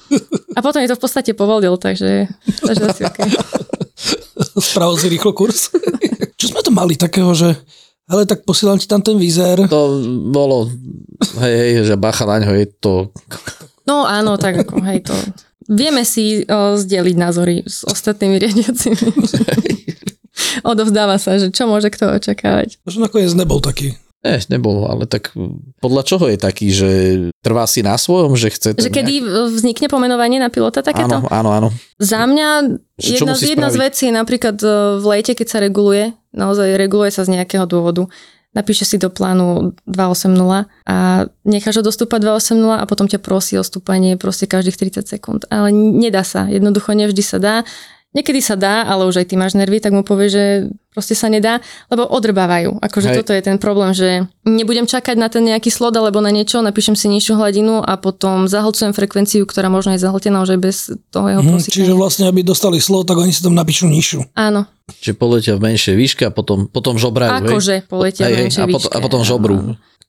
[0.53, 2.27] a potom je to v podstate povolil, takže,
[2.59, 3.31] takže asi okay.
[4.59, 5.71] Spravil si rýchlo kurz.
[6.39, 7.55] Čo sme to mali takého, že
[8.11, 9.63] ale tak posielam ti tam ten výzer.
[9.71, 10.67] To bolo,
[11.39, 12.93] hej, hej, že bacha na ňo je to...
[13.87, 15.15] No áno, tak ako, hej, to...
[15.63, 18.99] Vieme si o, zdieľiť názory s ostatnými riadiacimi.
[20.63, 22.81] Odovzdáva sa, že čo môže kto očakávať.
[22.87, 23.99] Možno nakoniec nebol taký.
[24.23, 25.35] Ne, nebol, ale tak
[25.83, 26.91] podľa čoho je taký, že
[27.43, 28.79] trvá si na svojom, že chce...
[28.79, 29.51] Že kedy nejak...
[29.51, 31.19] vznikne pomenovanie na pilota takéto?
[31.19, 31.69] Áno, áno, áno.
[31.99, 36.79] Za mňa jedna, jedna z vecí je napríklad e, v lete, keď sa reguluje, naozaj
[36.79, 38.07] reguluje sa z nejakého dôvodu,
[38.55, 43.63] napíše si do plánu 280 a necháš ho dostúpať 280 a potom ťa prosí o
[43.65, 45.41] stúpanie proste každých 30 sekúnd.
[45.51, 47.55] Ale nedá sa, jednoducho nevždy sa dá
[48.13, 50.43] Niekedy sa dá, ale už aj ty máš nervy, tak mu povie, že
[50.93, 51.57] proste sa nedá,
[51.89, 52.77] lebo odrbávajú.
[52.77, 53.17] Akože Hej.
[53.17, 56.93] toto je ten problém, že nebudem čakať na ten nejaký slot alebo na niečo, napíšem
[56.93, 60.77] si nižšiu hladinu a potom zahlcujem frekvenciu, ktorá možno je zahltená už aj bez
[61.09, 64.37] toho jeho hmm, Čiže vlastne, aby dostali slot, tak oni si tam napíšu nižšiu.
[64.37, 64.69] Áno.
[65.01, 67.49] Čiže poletia v menšej výške a potom, potom žobrajú.
[67.49, 68.93] Akože poletia v menšej a potom, výške.
[68.93, 69.55] A potom žobrú.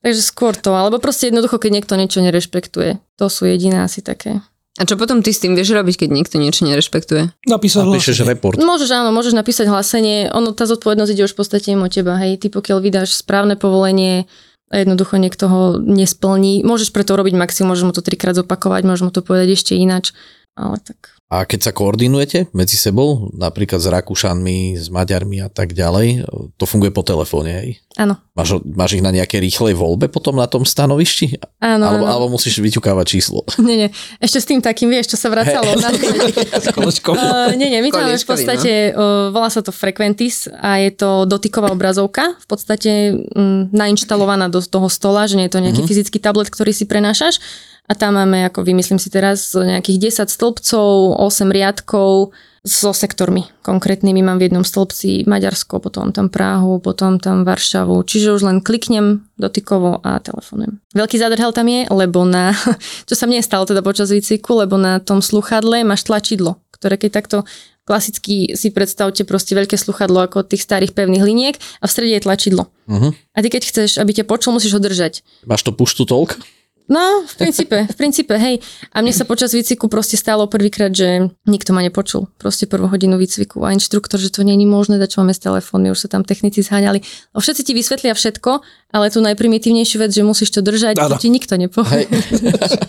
[0.04, 3.00] Takže skôr to, alebo proste jednoducho, keď niekto niečo nerešpektuje.
[3.16, 4.44] To sú jediné asi také.
[4.74, 7.30] A čo potom ty s tým vieš robiť, keď niekto niečo nerešpektuje?
[7.46, 8.58] Napísať Napíšeš report.
[8.58, 10.34] Môžeš, áno, môžeš napísať hlásenie.
[10.34, 12.18] Ono, tá zodpovednosť ide už v podstate o teba.
[12.18, 14.26] Hej, ty pokiaľ vydáš správne povolenie
[14.74, 19.02] a jednoducho niekto ho nesplní, môžeš preto robiť maximum, môžeš mu to trikrát zopakovať, môžeš
[19.06, 20.10] mu to povedať ešte ináč.
[20.58, 25.72] Ale tak a keď sa koordinujete medzi sebou, napríklad s Rakúšanmi, s Maďarmi a tak
[25.72, 26.28] ďalej,
[26.60, 27.68] to funguje po telefóne, hej?
[27.96, 28.20] Áno.
[28.36, 31.40] Máš, máš ich na nejakej rýchlej voľbe potom na tom stanovišti?
[31.64, 32.12] Áno, alebo, áno.
[32.12, 33.40] alebo musíš vyťukávať číslo?
[33.66, 33.90] Nie, nie.
[34.20, 35.74] Ešte s tým takým, vieš, čo sa vracalo.
[35.80, 35.90] na...
[35.96, 41.24] uh, nie, nie, my tam v podstate, uh, volá sa to Frequentis a je to
[41.24, 42.92] dotyková obrazovka, v podstate
[43.32, 45.90] um, nainštalovaná do toho stola, že nie je to nejaký uh-huh.
[45.90, 47.40] fyzický tablet, ktorý si prenášaš
[47.84, 52.32] a tam máme, ako vymyslím si teraz, nejakých 10 stĺpcov, 8 riadkov
[52.64, 54.24] so sektormi konkrétnymi.
[54.24, 58.00] Mám v jednom stĺpci Maďarsko, potom tam Prahu, potom tam Varšavu.
[58.08, 60.80] Čiže už len kliknem dotykovo a telefonujem.
[60.96, 62.56] Veľký zadrhel tam je, lebo na,
[63.08, 67.20] čo sa mne stalo teda počas výcviku, lebo na tom sluchadle máš tlačidlo, ktoré keď
[67.20, 67.44] takto
[67.84, 72.24] klasicky si predstavte proste veľké sluchadlo ako tých starých pevných liniek a v strede je
[72.24, 72.72] tlačidlo.
[72.88, 73.12] Uh-huh.
[73.36, 75.20] A ty keď chceš, aby ťa počul, musíš ho držať.
[75.44, 76.40] Máš to push to talk?
[76.84, 78.60] No, v princípe, v princípe, hej.
[78.92, 82.28] A mne sa počas výcviku proste stalo prvýkrát, že nikto ma nepočul.
[82.36, 85.88] Proste prvú hodinu výcviku a inštruktor, že to není možné, dať čo máme s telefónmi,
[85.88, 87.00] už sa tam technici zháňali.
[87.32, 88.60] A všetci ti vysvetlia všetko,
[88.92, 92.04] ale tu najprimitívnejšiu vec, že musíš to držať, to ti nikto nepovie.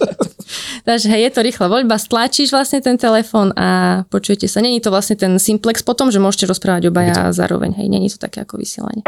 [0.87, 4.59] Takže hej, je to rýchla voľba, stlačíš vlastne ten telefón a počujete sa.
[4.59, 7.79] Není to vlastne ten simplex potom, že môžete rozprávať obaja zároveň.
[7.79, 9.07] Hej, není to také ako vysielanie.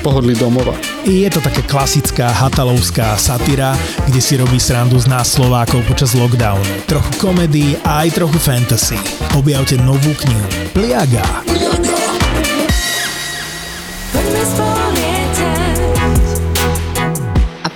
[0.00, 0.74] pohodli domova.
[1.04, 6.86] Je to také klasická hatalovská satyra, kde si robí srandu z nás Slovákov počas lockdownu.
[6.86, 8.98] Trochu komedii a aj trochu fantasy.
[9.34, 11.26] Objavte novú knihu Pliaga.
[11.46, 12.08] Pliaga.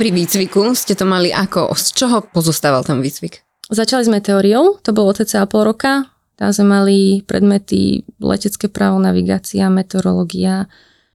[0.02, 1.78] pri výcviku ste to mali ako?
[1.78, 3.46] Z čoho pozostával ten výcvik?
[3.70, 6.10] Začali sme teóriou, to bolo cca pol roka.
[6.34, 10.66] Tam sme mali predmety letecké právo, navigácia, meteorológia,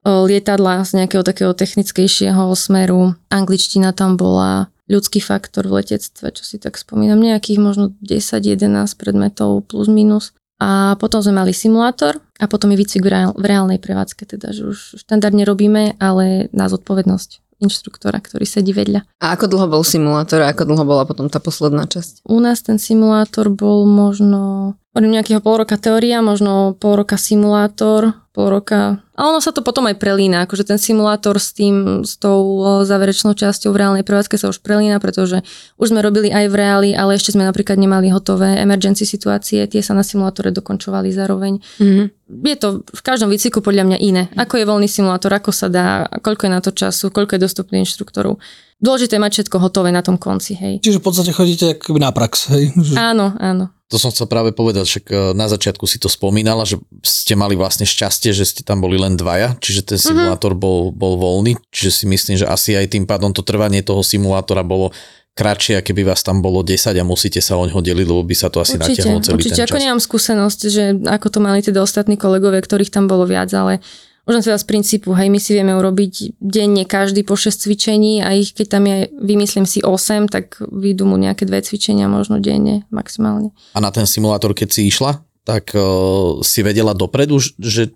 [0.07, 3.19] lietadla z nejakého takého technickejšieho smeru.
[3.27, 9.67] Angličtina tam bola, ľudský faktor v letectve, čo si tak spomínam, nejakých možno 10-11 predmetov
[9.67, 10.31] plus minus.
[10.57, 14.49] A potom sme mali simulátor a potom je výcvik v, reál, v reálnej prevádzke, teda
[14.55, 19.05] že už štandardne robíme, ale na zodpovednosť inštruktora, ktorý sedí vedľa.
[19.21, 22.25] A ako dlho bol simulátor a ako dlho bola potom tá posledná časť?
[22.25, 28.17] U nás ten simulátor bol možno Hovorím nejakého pol roka teória, možno pol roka simulátor,
[28.33, 28.97] pol roka...
[29.13, 33.37] A ono sa to potom aj prelína, akože ten simulátor s tým, s tou záverečnou
[33.37, 35.45] časťou v reálnej prevádzke sa už prelína, pretože
[35.77, 39.85] už sme robili aj v reáli, ale ešte sme napríklad nemali hotové emergency situácie, tie
[39.85, 41.61] sa na simulátore dokončovali zároveň.
[41.77, 42.05] Mm-hmm.
[42.49, 44.33] Je to v každom výcviku podľa mňa iné.
[44.33, 47.85] Ako je voľný simulátor, ako sa dá, koľko je na to času, koľko je dostupných
[47.85, 48.41] inštruktorov.
[48.81, 50.81] Dôležité je mať všetko hotové na tom konci, hej.
[50.81, 52.73] Čiže v podstate chodíte akoby na prax, hej?
[52.97, 53.76] Áno, áno.
[53.87, 56.75] To som chcel práve povedať, však e, na začiatku si to spomínala, že
[57.07, 60.65] ste mali vlastne šťastie, že ste tam boli len dvaja, čiže ten simulátor mm-hmm.
[60.67, 64.67] bol, bol voľný, čiže si myslím, že asi aj tým pádom to trvanie toho simulátora
[64.67, 64.91] bolo
[65.37, 68.57] kratšie, keby vás tam bolo 10 a musíte sa ňo deliť, lebo by sa to
[68.57, 69.53] asi určite, natiahlo celý určite.
[69.53, 69.69] ten čas.
[69.69, 73.79] Ako nemám skúsenosť, že ako to mali teda ostatní kolegovia, ktorých tam bolo viac, ale
[74.27, 78.35] Možno teda z princípu, hej, my si vieme urobiť denne každý po 6 cvičení a
[78.35, 82.83] ich, keď tam je, vymyslím si 8, tak vyjdú mu nejaké dve cvičenia možno denne
[82.91, 83.55] maximálne.
[83.71, 87.95] A na ten simulátor, keď si išla, tak uh, si vedela dopredu, že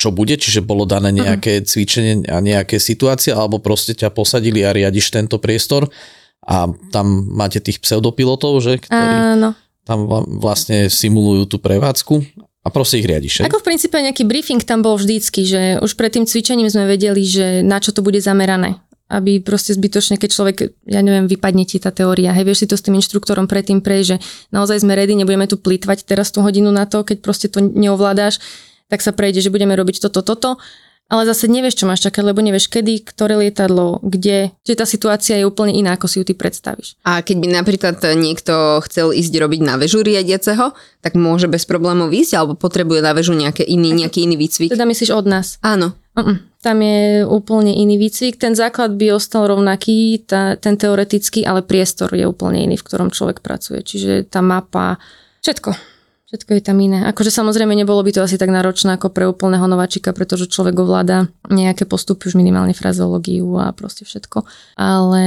[0.00, 1.68] čo bude, čiže bolo dané nejaké uh-huh.
[1.68, 5.92] cvičenie a nejaké situácie, alebo proste ťa posadili a riadiš tento priestor
[6.40, 9.52] a tam máte tých pseudopilotov, že, ktorí Áno.
[9.84, 10.08] tam
[10.40, 13.40] vlastne simulujú tú prevádzku a proste ich riadiš.
[13.40, 17.24] Ako v princípe nejaký briefing tam bol vždycky, že už pred tým cvičením sme vedeli,
[17.24, 21.82] že na čo to bude zamerané aby proste zbytočne, keď človek, ja neviem, vypadne ti
[21.82, 24.16] tá teória, hej, vieš si to s tým inštruktorom predtým prejsť, že
[24.54, 28.38] naozaj sme ready, nebudeme tu plýtvať teraz tú hodinu na to, keď proste to neovládáš,
[28.86, 30.62] tak sa prejde, že budeme robiť toto, toto
[31.10, 34.54] ale zase nevieš, čo máš čakať, lebo nevieš kedy, ktoré lietadlo, kde.
[34.62, 36.94] Čiže tá situácia je úplne iná, ako si ju ty predstavíš.
[37.02, 40.70] A keď by napríklad niekto chcel ísť robiť na väžu riadiaceho,
[41.02, 44.70] tak môže bez problémov ísť, alebo potrebuje na väžu nejaké iný, nejaký iný výcvik?
[44.70, 45.58] Teda myslíš od nás?
[45.66, 45.98] Áno.
[46.14, 46.38] Uh-uh.
[46.60, 48.36] Tam je úplne iný výcvik.
[48.38, 53.10] Ten základ by ostal rovnaký, tá, ten teoretický, ale priestor je úplne iný, v ktorom
[53.10, 53.82] človek pracuje.
[53.82, 55.00] Čiže tá mapa,
[55.42, 55.89] všetko.
[56.30, 57.10] Všetko je tam iné.
[57.10, 61.26] Akože samozrejme nebolo by to asi tak náročné ako pre úplného nováčika, pretože človek ovláda
[61.50, 64.46] nejaké postupy, už minimálne frazeológiu a proste všetko.
[64.78, 65.22] Ale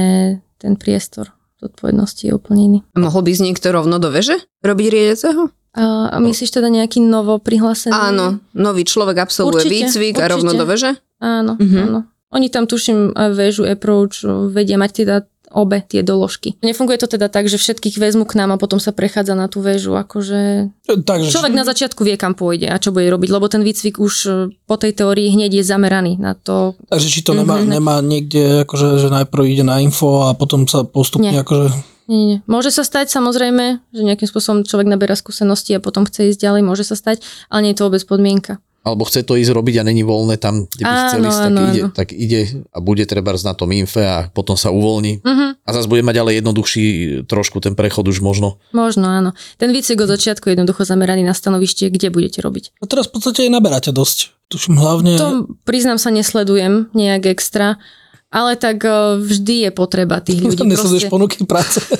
[0.56, 2.78] ten priestor zodpovednosti je úplne iný.
[2.96, 4.40] A mohol by ísť niekto rovno do veže?
[4.64, 5.52] Robiť riedeceho?
[5.76, 7.92] A, a myslíš teda nejaký novo prihlásený?
[7.92, 10.24] Áno, nový človek absolvuje určite, výcvik určite.
[10.24, 10.96] a rovno do veže?
[11.20, 11.84] Áno, uh-huh.
[11.84, 12.00] áno.
[12.32, 15.16] Oni tam tuším väžu approach vedia mať teda
[15.54, 16.58] obe tie doložky.
[16.60, 19.62] Nefunguje to teda tak, že všetkých vezmu k nám a potom sa prechádza na tú
[19.62, 21.30] väžu, akože Takže...
[21.30, 24.30] človek na začiatku vie, kam pôjde a čo bude robiť, lebo ten výcvik už e,
[24.66, 26.74] po tej teórii hneď je zameraný na to.
[26.90, 27.70] Takže či to nemá, mm-hmm.
[27.70, 31.46] nemá niekde, akože, že najprv ide na info a potom sa postupne Nie.
[31.46, 31.94] akože...
[32.04, 32.38] Nie, nie.
[32.44, 36.60] Môže sa stať samozrejme, že nejakým spôsobom človek naberá skúsenosti a potom chce ísť ďalej,
[36.60, 39.88] môže sa stať, ale nie je to vôbec podmienka alebo chce to ísť robiť a
[39.88, 41.90] není voľné tam, kde by áno, chceli ísť, tak, áno, ide, áno.
[41.96, 45.24] tak ide a bude treba na tom infe a potom sa uvoľní.
[45.24, 45.56] Uh-huh.
[45.56, 46.84] A zase bude mať ale jednoduchší
[47.24, 48.60] trošku ten prechod už možno.
[48.76, 49.32] Možno, áno.
[49.56, 52.76] Ten výcvik od začiatku je jednoducho zameraný na stanovište, kde budete robiť.
[52.78, 54.36] A teraz v podstate aj naberáte dosť.
[54.52, 55.16] Tuším hlavne...
[55.16, 57.80] To priznám sa nesledujem nejak extra,
[58.34, 60.66] ale tak eh, vždy je potreba tých ľudí.
[60.66, 61.14] Nesleduješ proste...
[61.14, 61.78] ponuky práce.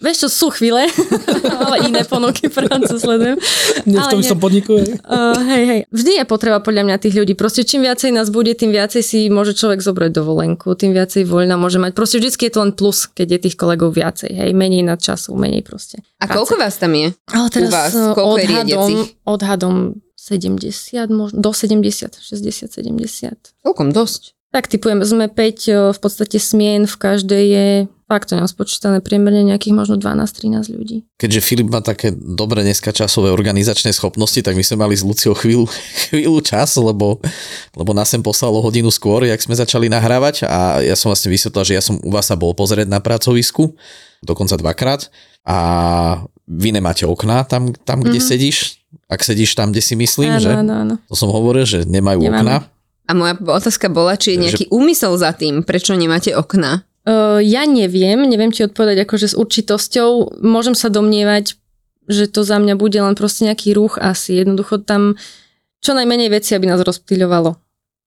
[0.00, 0.88] Vieš čo, sú chvíle,
[1.68, 3.36] ale iné ponuky práce sledujem.
[3.84, 4.80] Nie v tom som podniku.
[4.80, 5.80] Uh, hej, hej.
[5.92, 7.36] Vždy je potreba podľa mňa tých ľudí.
[7.36, 11.60] Proste čím viacej nás bude, tým viacej si môže človek zobrať dovolenku, tým viacej voľna
[11.60, 11.92] môže mať.
[11.92, 14.32] Proste vždy je to len plus, keď je tých kolegov viacej.
[14.32, 16.00] Hej, menej na času, menej proste.
[16.16, 16.32] A práce.
[16.32, 17.12] koľko vás tam je?
[17.28, 17.92] Ale teraz U vás?
[17.92, 18.90] Koľko odhadom,
[19.28, 19.74] odhadom
[20.16, 23.36] 70, možno do 70, 60, 70.
[23.60, 24.39] Celkom dosť.
[24.50, 27.66] Tak typujem, sme 5 v podstate smien, v každej je
[28.10, 31.06] fakt to nemám spočítané priemerne nejakých možno 12-13 ľudí.
[31.14, 35.38] Keďže Filip má také dobre dneska časové organizačné schopnosti, tak my sme mali s Luciou
[35.38, 35.70] chvíľu,
[36.10, 37.22] chvíľu čas, lebo,
[37.78, 41.62] lebo nás sem poslalo hodinu skôr, jak sme začali nahrávať a ja som vlastne vysvetlil,
[41.62, 43.78] že ja som u vás sa bol pozrieť na pracovisku,
[44.26, 45.06] dokonca dvakrát
[45.46, 45.56] a
[46.50, 48.26] vy nemáte okná tam, tam kde mm-hmm.
[48.34, 50.50] sedíš, ak sedíš tam, kde si myslím, áno, že?
[50.50, 50.94] Áno, áno.
[51.06, 52.42] To som hovoril, že nemajú Nemám.
[52.42, 52.56] okná.
[53.10, 54.70] A moja otázka bola, či je nejaký že...
[54.70, 56.86] úmysel za tým, prečo nemáte okna?
[57.02, 60.38] Uh, ja neviem, neviem ti odpovedať akože s určitosťou.
[60.46, 61.58] Môžem sa domnievať,
[62.06, 64.38] že to za mňa bude len proste nejaký ruch asi.
[64.38, 65.18] Jednoducho tam
[65.80, 67.56] čo najmenej veci, aby nás rozptýľovalo.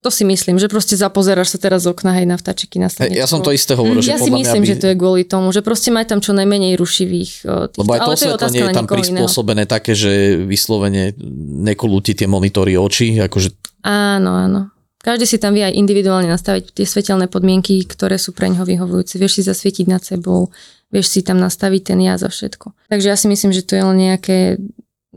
[0.03, 3.07] To si myslím, že proste zapozeráš sa teraz z okna, hej, na vtáčiky na Hej,
[3.07, 3.15] slnečku.
[3.15, 4.95] ja som to isté hovoril, že Ja si podľa mňa myslím, by- že to je
[4.99, 7.31] kvôli tomu, že proste maj tam čo najmenej rušivých.
[7.47, 9.07] o, Tých, Lebo aj to ale to je otázka osvetlenie na je tam niekoho iného.
[9.23, 10.11] prispôsobené také, že
[10.43, 11.15] vyslovene
[11.63, 13.49] nekolú ti tie monitory oči, akože
[13.87, 14.72] Áno, áno.
[15.03, 19.19] Každý si tam vie aj individuálne nastaviť tie svetelné podmienky, ktoré sú pre ňoho vyhovujúce.
[19.19, 20.47] Vieš si zasvietiť nad sebou,
[20.95, 22.71] vieš si tam nastaviť ten jaz a všetko.
[22.87, 24.63] Takže ja si myslím, že to je len nejaké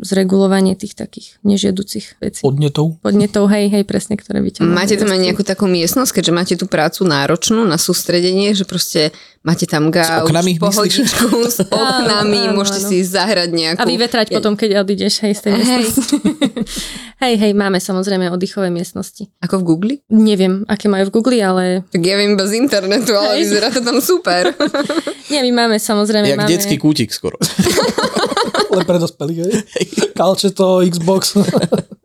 [0.01, 2.41] zregulovanie tých takých nežiaducich vecí.
[2.45, 3.01] Podnetov.
[3.01, 6.69] Podnetov, hej, hej, presne, ktoré mohli Máte tam aj nejakú takú miestnosť, keďže máte tú
[6.69, 9.11] prácu náročnú na sústredenie, že proste
[9.47, 10.63] máte tam gauč, oknami, myslíš?
[10.63, 12.89] pohodičku s oknami, Áno, môžete áno.
[12.93, 13.81] si zahrať nejakú...
[13.81, 15.85] A vyvetrať potom, keď odídeš, hej, z tej Hej.
[17.25, 19.31] hej, hej, máme samozrejme oddychové miestnosti.
[19.41, 19.95] Ako v Google?
[20.11, 23.41] Neviem, aké majú v Google, ale Tak ja viem bez internetu, ale Hej.
[23.47, 24.51] vyzerá to tam super.
[25.33, 26.27] nie, my máme samozrejme...
[26.27, 26.51] jak máme...
[26.51, 27.39] detský kútik skoro.
[28.77, 29.53] Len pre dospelých, hej.
[30.17, 31.35] Kalče to, Xbox.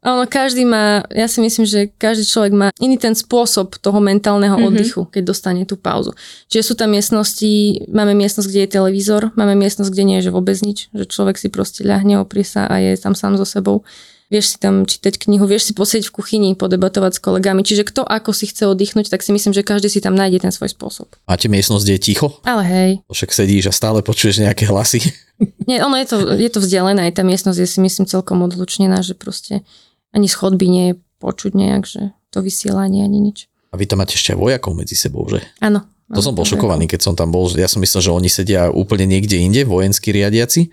[0.01, 4.01] A Ono, každý má, ja si myslím, že každý človek má iný ten spôsob toho
[4.01, 4.61] mentálneho Mhm.
[4.65, 4.73] mm-hmm.
[4.73, 6.17] oddychu, keď dostane tú pauzu.
[6.49, 10.31] Čiže sú tam miestnosti, máme miestnosť, kde je televízor, máme miestnosť, kde nie je že
[10.33, 13.85] vôbec nič, že človek si proste ľahne, oprie sa a je tam sám so sebou.
[14.31, 17.67] Vieš si tam čítať knihu, vieš si posieť v kuchyni, podebatovať s kolegami.
[17.67, 20.55] Čiže kto ako si chce oddychnúť, tak si myslím, že každý si tam nájde ten
[20.55, 21.11] svoj spôsob.
[21.27, 22.27] Máte miestnosť, kde je ticho?
[22.47, 25.03] Ale hej, Však sedíš a stále počuješ nejaké hlasy.
[25.69, 29.03] Nie, ono je to, je to vzdialené, aj tá miestnosť je si myslím celkom odlučnená,
[29.03, 29.67] že proste
[30.15, 33.51] ani schodby nie je počuť nejak, že to vysielanie ani nič.
[33.71, 35.43] A vy tam máte ešte vojakov medzi sebou, že?
[35.59, 35.83] Áno.
[36.11, 37.47] To som bol šokovaný, keď som tam bol.
[37.55, 40.67] Ja som myslel, že oni sedia úplne niekde inde, vojenskí riadiaci,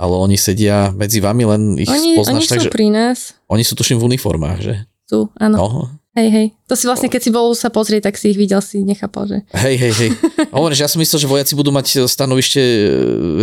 [0.00, 3.36] ale oni sedia medzi vami, len ich Oni, oni poznáš sú tak, že pri nás,
[3.52, 4.74] oni sú tuším v uniformách, že?
[5.04, 5.56] sú, áno.
[5.58, 5.99] No.
[6.10, 6.46] Hej, hej.
[6.66, 9.36] To si vlastne, keď si bol sa pozrieť, tak si ich videl, si nechápal, že...
[9.54, 10.10] Hej, hej, hej.
[10.58, 12.82] Hovorím, že ja som myslel, že vojaci budú mať stanovište e,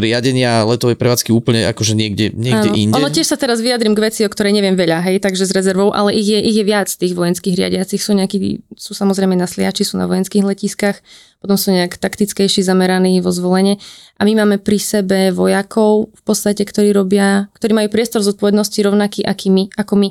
[0.04, 2.76] riadenia letovej prevádzky úplne akože niekde, niekde Áno.
[2.76, 3.00] inde.
[3.00, 5.96] Ono tiež sa teraz vyjadrím k veci, o ktorej neviem veľa, hej, takže s rezervou,
[5.96, 8.04] ale ich je, ich je viac tých vojenských riadiacich.
[8.04, 11.00] Sú nejakí, sú samozrejme na sliači, sú na vojenských letiskách,
[11.40, 13.80] potom sú nejak taktickejší zameraní vo zvolenie.
[14.20, 19.24] A my máme pri sebe vojakov, v podstate, ktorí robia, ktorí majú priestor zodpovednosti rovnaký
[19.24, 20.10] aký my, ako my.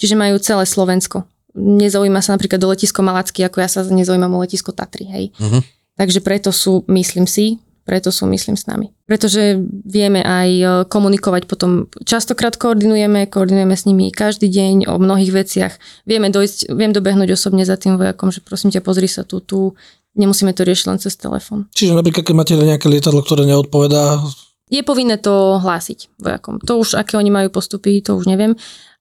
[0.00, 1.28] Čiže majú celé Slovensko.
[1.58, 5.24] Nezaujíma sa napríklad do letisko Malacky, ako ja sa nezaujímam o letisko Tatry, hej.
[5.42, 5.60] Mhm.
[5.98, 8.92] Takže preto sú, myslím si, preto sú, myslím, s nami.
[9.08, 9.56] Pretože
[9.88, 15.72] vieme aj e, komunikovať potom, častokrát koordinujeme, koordinujeme s nimi každý deň o mnohých veciach.
[16.04, 19.72] Vieme dojsť, viem dobehnúť osobne za tým vojakom, že prosím ťa, pozri sa tu, tu,
[20.20, 21.72] nemusíme to riešiť len cez telefón.
[21.72, 24.20] Čiže napríklad, keď máte nejaké lietadlo, ktoré neodpovedá,
[24.68, 26.60] Je povinné to hlásiť vojakom.
[26.68, 28.52] To už, aké oni majú postupy, to už neviem,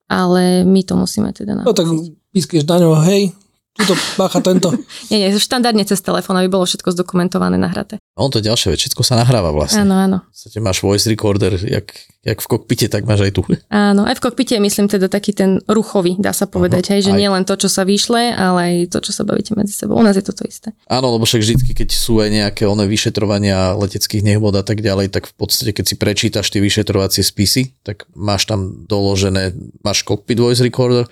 [0.08, 2.27] ale my to musíme teda no tak nahlásiť.
[2.38, 3.34] Pískeš na ňo, hej,
[3.78, 4.74] tuto bacha tento.
[5.14, 8.02] Nie, nie, štandardne cez telefón, aby bolo všetko zdokumentované, nahraté.
[8.18, 9.86] On to je ďalšia vec, všetko sa nahráva vlastne.
[9.86, 10.18] Áno, áno.
[10.26, 11.94] V podstate máš voice recorder, jak,
[12.26, 13.46] jak v kokpite, tak máš aj tu.
[13.70, 17.12] Áno, aj v kokpite je myslím teda taký ten ruchový, dá sa povedať, hej, že
[17.14, 17.20] aj.
[17.22, 19.96] nie len to, čo sa vyšle, ale aj to, čo sa bavíte medzi sebou.
[19.96, 20.74] U nás je toto isté.
[20.90, 25.14] Áno, lebo však vždycky, keď sú aj nejaké oné vyšetrovania leteckých nehôd a tak ďalej,
[25.14, 29.54] tak v podstate, keď si prečítaš tie vyšetrovacie spisy, tak máš tam doložené,
[29.86, 31.06] máš cockpit voice recorder,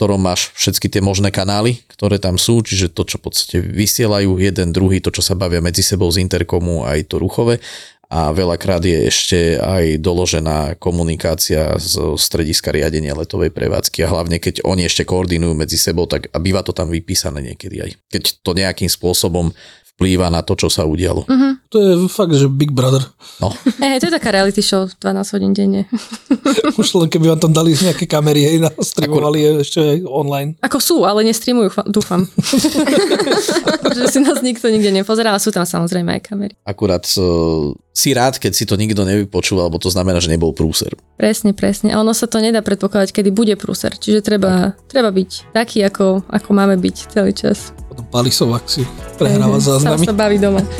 [0.00, 4.40] ktorom máš všetky tie možné kanály, ktoré tam sú, čiže to, čo v podstate vysielajú
[4.40, 7.60] jeden, druhý, to, čo sa bavia medzi sebou z interkomu, aj to ruchové.
[8.08, 14.64] A veľakrát je ešte aj doložená komunikácia z strediska riadenia letovej prevádzky a hlavne keď
[14.64, 17.90] oni ešte koordinujú medzi sebou, tak a býva to tam vypísané niekedy aj.
[18.08, 19.52] Keď to nejakým spôsobom
[20.00, 21.28] vplýva na to, čo sa udialo.
[21.28, 21.68] Mhm.
[21.70, 23.04] To je fakt, že Big Brother.
[23.38, 23.52] No,
[23.84, 25.84] Hej, to je taká reality show 12 hodín denne.
[26.80, 30.50] Už len keby vám tam dali nejaké kamery, hej, streamovali je ešte aj online.
[30.64, 32.24] Ako sú, ale nestreamujú, fa- dúfam.
[34.00, 36.54] že si nás nikto nikde nepozerá, ale sú tam samozrejme aj kamery.
[36.64, 40.96] akurát uh, si rád, keď si to nikto nevypočul, alebo to znamená, že nebol prúser.
[41.20, 41.92] Presne, presne.
[41.92, 43.92] A ono sa to nedá predpokladať, kedy bude prúser.
[43.94, 47.76] Čiže treba, treba byť taký, ako, ako máme byť celý čas.
[47.90, 48.86] Potom Palisovák si
[49.18, 50.06] prehráva hej, záznamy.
[50.06, 50.62] Sám sa baví doma.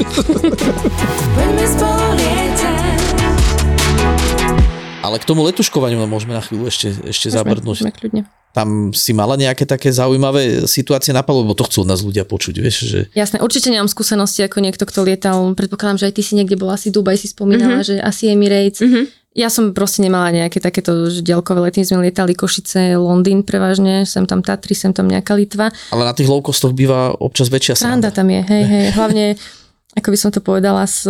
[5.00, 7.82] Ale k tomu letuškovaniu môžeme na chvíľu ešte, ešte Môžeme, zabrdnúť.
[7.82, 8.22] môžeme kľudne.
[8.54, 12.22] Tam si mala nejaké také zaujímavé situácie na palu, lebo to chcú od nás ľudia
[12.22, 15.54] počuť, vieš, že Jasné, určite nemám skúsenosti ako niekto, kto lietal.
[15.58, 17.90] Predpokladám, že aj ty si niekde bola, asi Dubaj si spomínala, mm-hmm.
[17.90, 18.86] že asi Emirates.
[18.86, 19.04] Mm-hmm.
[19.30, 24.26] Ja som proste nemala nejaké takéto že diaľkové lety, sme lietali Košice, Londýn prevažne, sem
[24.26, 25.70] tam Tatry, sem tam nejaká Litva.
[25.94, 26.42] ale na tých low
[26.74, 28.10] býva občas väčšia Sranda sranda.
[28.10, 28.86] tam je, hej, hej.
[28.98, 29.24] Hlavne,
[29.90, 31.02] ako by som to povedala, s,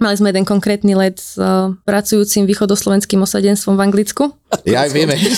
[0.00, 4.24] mali sme jeden konkrétny let s uh, pracujúcim východoslovenským osadenstvom v Anglicku.
[4.64, 5.20] Ja aj vieme.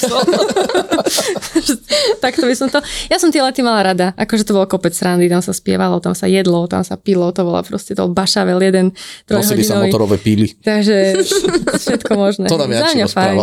[2.22, 2.78] tak to by som to...
[3.10, 4.14] Ja som tie lety mala rada.
[4.14, 7.42] Akože to bolo kopec srandy, tam sa spievalo, tam sa jedlo, tam sa pilo, to
[7.42, 8.94] bola proste to bašavel jeden
[9.26, 9.90] Nosili sa trojhodinový.
[9.90, 10.54] motorové píly.
[10.62, 11.18] Takže
[11.82, 12.46] všetko možné.
[12.46, 13.36] To nám Za Janči mňa fajn.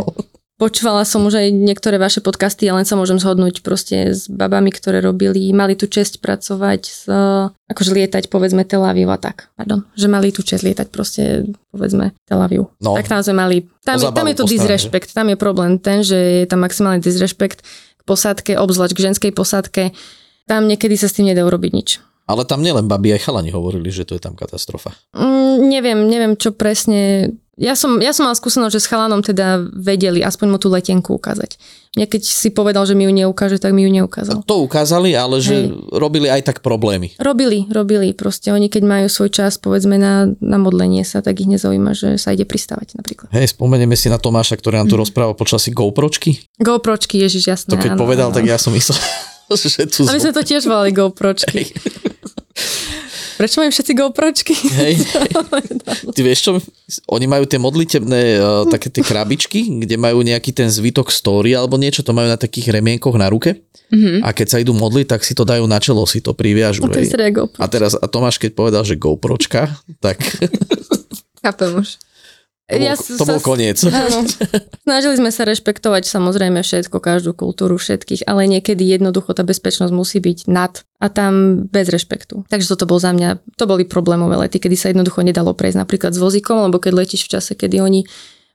[0.62, 4.70] Počúvala som už aj niektoré vaše podcasty, ja len sa môžem zhodnúť proste s babami,
[4.70, 7.10] ktoré robili, mali tu čest pracovať s,
[7.66, 9.50] akože lietať povedzme Tel Aviv a tak.
[9.58, 12.70] Pardon, že mali tu čest lietať proste povedzme Tel Aviv.
[12.78, 12.94] No.
[12.94, 16.46] Tak tam sme mali, tam, je, tam je to disrespekt, tam je problém ten, že
[16.46, 17.66] je tam maximálny disrespekt
[17.98, 19.84] k posádke, obzvlášť k ženskej posádke.
[20.46, 21.90] Tam niekedy sa s tým nedá urobiť nič.
[22.30, 24.94] Ale tam nielen babi, aj chalani hovorili, že to je tam katastrofa.
[25.18, 27.34] Mm, neviem, neviem čo presne.
[27.60, 31.12] Ja som, ja som mal skúsenosť, že s chalanom teda vedeli aspoň mu tú letenku
[31.12, 31.60] ukázať.
[31.92, 34.48] Mne keď si povedal, že mi ju neukáže, tak mi ju neukázal.
[34.48, 35.92] To ukázali, ale že Hej.
[35.92, 37.12] robili aj tak problémy.
[37.20, 38.16] Robili, robili.
[38.16, 42.16] Proste oni keď majú svoj čas, povedzme na, na modlenie sa, tak ich nezaujíma, že
[42.16, 43.28] sa ide pristávať napríklad.
[43.36, 45.02] Hej, spomenieme si na Tomáša, ktorý nám tu Mhm.
[45.04, 46.40] rozprával počas si GoPročky.
[46.58, 47.70] GoPročky, ježiš, jasné.
[47.70, 48.36] To keď áno, povedal, áno.
[48.40, 48.96] tak ja som myslel,
[49.60, 50.08] že tu...
[50.08, 51.76] A my sme to tiež volali GoPročky.
[53.42, 54.54] Prečo majú všetci GoPročky?
[54.54, 54.94] Hej.
[56.16, 56.52] Ty vieš čo,
[57.10, 61.74] oni majú tie modlitebné uh, také tie krabičky, kde majú nejaký ten zvytok story alebo
[61.82, 63.66] niečo, to majú na takých remienkoch na ruke.
[63.90, 64.22] Mhm.
[64.22, 66.86] A keď sa idú modliť, tak si to dajú na čelo, si to priviažu.
[66.86, 67.02] No to
[67.58, 70.22] A teraz a Tomáš, keď povedal, že GoPročka, tak
[71.42, 71.98] Chápem už.
[72.72, 73.78] To bol, Ja to bol koniec.
[73.88, 74.24] Áno.
[74.88, 80.24] Snažili sme sa rešpektovať samozrejme všetko, každú kultúru všetkých, ale niekedy jednoducho tá bezpečnosť musí
[80.24, 82.48] byť nad a tam bez rešpektu.
[82.48, 86.16] Takže toto bol za mňa, to boli problémové lety, kedy sa jednoducho nedalo prejsť napríklad
[86.16, 88.02] s vozíkom, lebo keď letíš v čase, kedy oni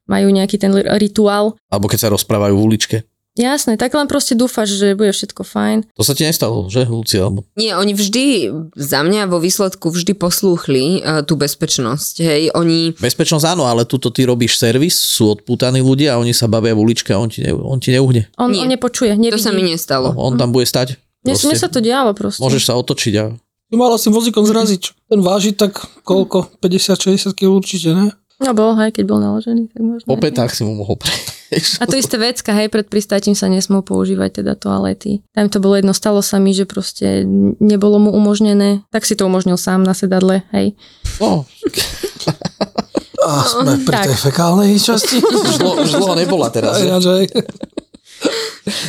[0.06, 1.58] majú nejaký ten rituál.
[1.68, 2.96] Alebo keď sa rozprávajú v uličke.
[3.36, 5.92] Jasné, tak len proste dúfaš, že bude všetko fajn.
[5.92, 7.20] To sa ti nestalo, že, Lucia?
[7.28, 7.44] Alebo...
[7.52, 12.14] Nie, oni vždy, za mňa vo výsledku vždy poslúchli uh, tú bezpečnosť.
[12.24, 12.96] Hej, oni...
[12.96, 16.80] Bezpečnosť áno, ale tuto ty robíš servis, sú odpútaní ľudia a oni sa bavia v
[16.80, 18.24] uličke a on ti, ne, on ti neuhne.
[18.40, 18.64] On, Nie.
[18.64, 19.44] on nepočuje, To nevidí.
[19.44, 20.16] sa mi nestalo.
[20.16, 20.96] On tam bude stať.
[21.20, 22.40] Mne, mne sa to dialo proste.
[22.40, 25.10] Môžeš sa otočiť a Ty mala si vozíkom zraziť.
[25.10, 26.54] Ten váži tak koľko?
[26.62, 28.14] 50-60 kg určite, ne?
[28.36, 30.06] No bol, hej, keď bol naložený, tak možno.
[30.12, 31.80] po petách si mu mohol prejsť.
[31.80, 35.24] A to isté vecka, hej, pred pristátím sa nesmú používať teda toalety.
[35.32, 37.24] Tam to bolo jedno, stalo sa mi, že proste
[37.62, 40.76] nebolo mu umožnené, tak si to umožnil sám na sedadle, hej.
[41.16, 41.48] No,
[43.26, 44.06] A sme pri tak.
[44.06, 45.18] tej fekálnej časti.
[45.18, 46.78] už dlho, nebola teraz.
[46.78, 46.86] že?
[46.86, 47.24] Ináč aj.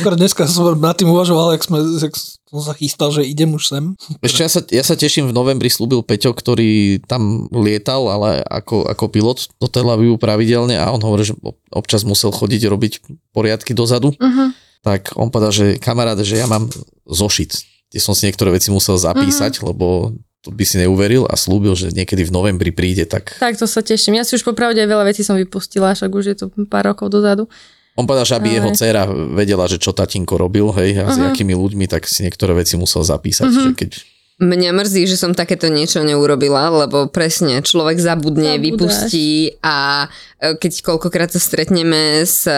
[0.00, 2.14] Akorát dneska som nad tým uvažoval, jak, sme, jak
[2.50, 3.84] som sa chystal, že idem už sem.
[4.24, 8.88] Ešte ja sa, ja sa teším, v novembri slúbil Peťo, ktorý tam lietal, ale ako,
[8.90, 11.38] ako pilot do Tel Avivu pravidelne a on hovorí, že
[11.70, 12.92] občas musel chodiť robiť
[13.30, 14.10] poriadky dozadu.
[14.16, 14.50] Uh-huh.
[14.82, 16.66] Tak on povedal, že kamarát, že ja mám
[17.06, 17.62] zošit.
[17.88, 20.12] Kde som si niektoré veci musel zapísať, lebo
[20.42, 23.82] to by si neuveril a slúbil, že niekedy v novembri príde, tak Tak to sa
[23.82, 24.16] teším.
[24.16, 27.10] Ja si už popravde aj veľa vecí som vypustila, však už je to pár rokov
[27.10, 27.50] dozadu.
[27.98, 29.02] On povedal, že aby Ale- jeho dcéra
[29.34, 31.26] vedela, že čo tatínko robil, hej, a s Mhm.
[31.28, 33.44] akými ľuďmi, tak si niektoré veci musel zapísať.
[33.44, 33.60] Mhm.
[33.60, 33.90] Že keď...
[34.38, 38.62] Mňa mrzí, že som takéto niečo neurobila, lebo presne človek zabudne, Zabudáš.
[38.62, 40.06] vypustí a
[40.38, 42.54] e, keď koľkokrát sa stretneme s e,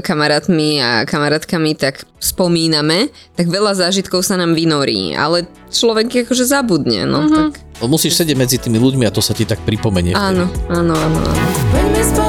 [0.00, 7.04] kamarátmi a kamarátkami, tak spomíname, tak veľa zážitkov sa nám vynorí, ale človek akože zabudne,
[7.04, 10.16] no tak No, musíš sedieť medzi tými ľuďmi a to sa ti tak pripomenie.
[10.16, 12.27] áno, áno, áno, áno.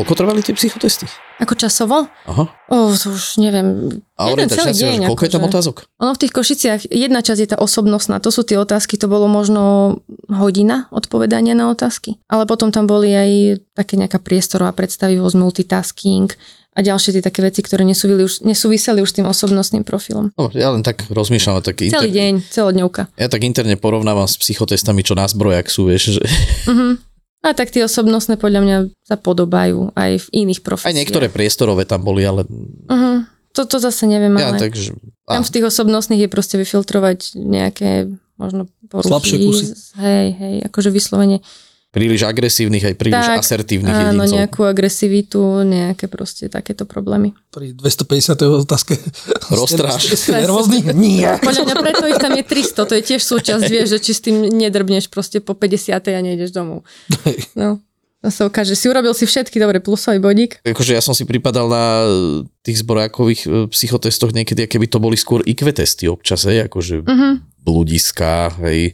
[0.00, 1.04] Koľko trvali tie psychotesty?
[1.36, 2.08] Ako časovo?
[2.24, 2.44] Aha.
[2.66, 4.00] Oh, to už neviem.
[4.14, 5.52] A Jeden celý deň, koľko je tam akože.
[5.52, 5.76] otázok?
[5.98, 9.24] Ono v tých Košiciach, jedna časť je tá osobnostná, to sú tie otázky, to bolo
[9.24, 9.96] možno
[10.26, 12.16] hodina odpovedania na otázky.
[12.26, 13.30] Ale potom tam boli aj
[13.72, 16.28] také nejaká priestorová predstavivosť, multitasking
[16.70, 20.30] a ďalšie tie také veci, ktoré nesúviseli už, nesúviseli už s tým osobnostným profilom.
[20.38, 21.58] No, ja len tak rozmýšľam.
[21.60, 23.10] Tak Celý deň, celodňovka.
[23.18, 26.22] Ja tak interne porovnávam s psychotestami, čo na zbrojak sú, vieš, že
[26.70, 27.09] Mhm.
[27.40, 30.92] A tak tie osobnostné podľa mňa sa podobajú aj v iných aj profesiách.
[30.92, 33.24] niektoré priestorové tam boli, ale Uh-huh.
[33.56, 34.94] To, to zase neviem, ja ale takže...
[35.26, 38.06] tam v tých osobnostných je proste vyfiltrovať nejaké
[38.38, 39.10] možno poruchy.
[39.10, 39.64] Slabšie kusy.
[39.98, 41.42] Hej, hej, akože vyslovene.
[41.90, 44.36] Príliš agresívnych, aj príliš Tak, asertívnych Áno, jedincov.
[44.38, 47.34] nejakú agresivitu, nejaké proste takéto problémy.
[47.50, 48.62] Pri 250.
[48.62, 48.94] otázke.
[49.48, 50.06] Roztráš.
[50.08, 50.86] Ste, nervózni?
[50.94, 51.36] Nie.
[51.38, 54.20] Podľa mňa preto ich tam je 300, to je tiež súčasť, vieš, že či s
[54.22, 55.90] tým nedrbneš proste po 50.
[55.98, 56.86] a nejdeš domov.
[57.52, 57.82] No.
[58.20, 60.60] To sa ukáže, si urobil si všetky, dobre, plusový bodík.
[60.62, 62.04] Akože ja som si pripadal na
[62.60, 67.28] tých zbrojákových e, psychotestoch niekedy, keby to boli skôr IQ testy občas, hej, akože Mhm.
[67.64, 68.92] bludiska, hej,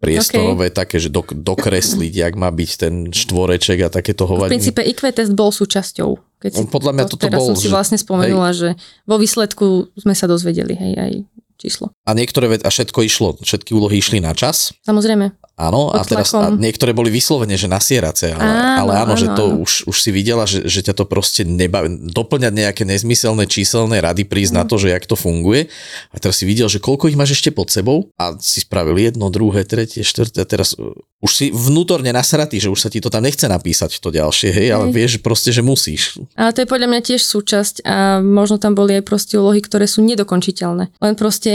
[0.00, 4.52] priestorové také, že dok- dokresliť, jak má byť ten štvoreček a takéto V hovadiny.
[4.56, 6.10] princípe IQ test bol súčasťou.
[6.40, 8.74] Keď si, On podľa mňa toto teraz bol, som si že- vlastne spomenula, že
[9.04, 11.12] vo výsledku sme sa dozvedeli, hej, aj
[11.60, 11.92] číslo.
[12.02, 14.72] A niektoré, ve- a všetko išlo, všetky úlohy išli na čas.
[14.82, 15.36] Samozrejme.
[15.60, 19.28] Áno, a teraz a niektoré boli vyslovene, že nasierace, ale Áno, ale áno, áno, že
[19.36, 19.60] to áno.
[19.60, 22.00] už, už si videla, že, že ťa to proste nebaví.
[22.08, 24.58] Doplňať nejaké nezmyselné číselné rady, prísť Mm.
[24.58, 25.68] na to, že jak to funguje.
[26.10, 29.28] A teraz si videl, že koľko ich máš ešte pod sebou a si spravil jedno,
[29.28, 33.12] druhé, tretie, štvrté a teraz uh, už si vnútorne nasratý, že už sa ti to
[33.12, 34.94] tam nechce napísať to ďalšie, hej, ale Hej.
[34.96, 36.16] vieš proste, že musíš.
[36.40, 39.84] Ale to je podľa mňa tiež súčasť a možno tam boli aj proste úlohy, ktoré
[39.84, 40.96] sú nedokončiteľné.
[40.96, 41.49] Len proste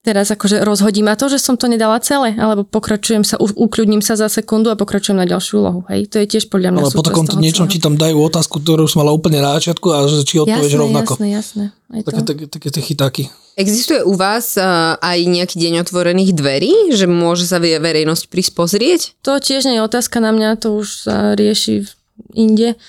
[0.00, 4.16] teraz akože rozhodí ma to, že som to nedala celé, alebo pokračujem sa, ukľudním sa
[4.16, 5.80] za sekundu a pokračujem na ďalšiu úlohu.
[5.92, 7.74] Hej, to je tiež podľa mňa Ale po toho niečom celého.
[7.76, 11.20] ti tam dajú otázku, ktorú si mala úplne na začiatku a že či odpovieš rovnako.
[11.20, 11.64] Jasné, jasné.
[11.92, 12.00] Aj.
[12.00, 13.22] Také, také, také tie chytáky.
[13.60, 19.00] Existuje u vás uh, aj nejaký deň otvorených dverí, že môže sa verejnosť prísť pozrieť?
[19.20, 21.84] To tiež nie je otázka na mňa, to už sa rieši
[22.32, 22.80] inde.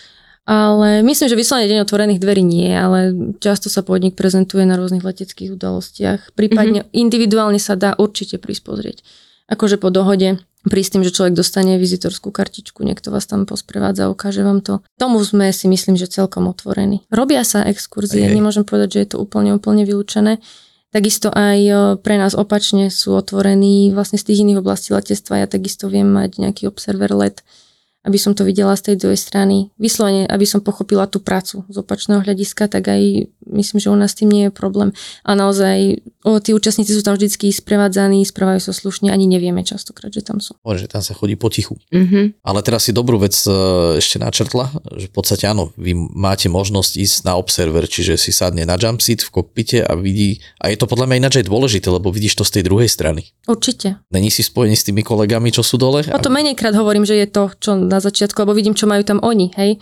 [0.49, 5.05] Ale myslím, že vyslovene deň otvorených dverí nie, ale často sa podnik prezentuje na rôznych
[5.05, 6.33] leteckých udalostiach.
[6.33, 6.97] Prípadne mm-hmm.
[6.97, 8.97] individuálne sa dá určite prísť pozrieť.
[9.51, 14.45] Akože po dohode prísť tým, že človek dostane vizitorskú kartičku, niekto vás tam posprevádza, ukáže
[14.45, 14.85] vám to.
[14.97, 17.01] Tomu sme si myslím, že celkom otvorení.
[17.09, 18.37] Robia sa exkurzie, hej.
[18.37, 20.37] nemôžem povedať, že je to úplne, úplne vylúčené.
[20.91, 21.57] Takisto aj
[22.03, 25.39] pre nás opačne sú otvorení vlastne z tých iných oblastí letectva.
[25.41, 27.41] Ja takisto viem mať nejaký observer let,
[28.01, 29.69] aby som to videla z tej druhej strany.
[29.77, 34.17] Vyslovene, aby som pochopila tú prácu z opačného hľadiska, tak aj myslím, že u nás
[34.17, 34.89] s tým nie je problém.
[35.21, 40.09] A naozaj o, tí účastníci sú tam vždycky sprevádzaní, správajú sa slušne, ani nevieme častokrát,
[40.09, 40.57] že tam sú.
[40.65, 41.77] Hovorím, že tam sa chodí potichu.
[41.93, 42.41] Mhm.
[42.41, 43.53] Ale teraz si dobrú vec e,
[44.01, 48.65] ešte načrtla, že v podstate áno, vy máte možnosť ísť na observer, čiže si sadne
[48.65, 51.93] na jump seat v kokpite a vidí, a je to podľa mňa ináč aj dôležité,
[51.93, 53.29] lebo vidíš to z tej druhej strany.
[53.45, 54.01] Určite.
[54.09, 56.01] Není si spojený s tými kolegami, čo sú dole?
[56.09, 59.19] O to menejkrát hovorím, že je to, čo na začiatku, lebo vidím, čo majú tam
[59.19, 59.77] oni, hej.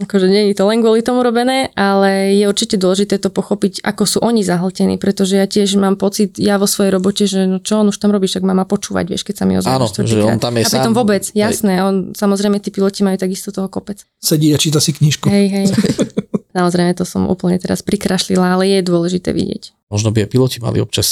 [0.00, 4.02] Akože nie je to len kvôli tomu robené, ale je určite dôležité to pochopiť, ako
[4.08, 7.84] sú oni zahltení, pretože ja tiež mám pocit, ja vo svojej robote, že no čo
[7.84, 10.18] on už tam robí, však má ma počúvať, vieš, keď sa mi ozve Áno, že
[10.24, 10.96] on tam je A sám.
[10.96, 14.02] vôbec, jasné, on, samozrejme, tí piloti majú takisto toho kopec.
[14.16, 15.28] Sedí a číta si knižku.
[15.28, 15.66] Hej, hej.
[16.56, 19.72] Samozrejme, to som úplne teraz prikrašlila, ale je dôležité vidieť.
[19.88, 21.08] Možno by aj piloti mali občas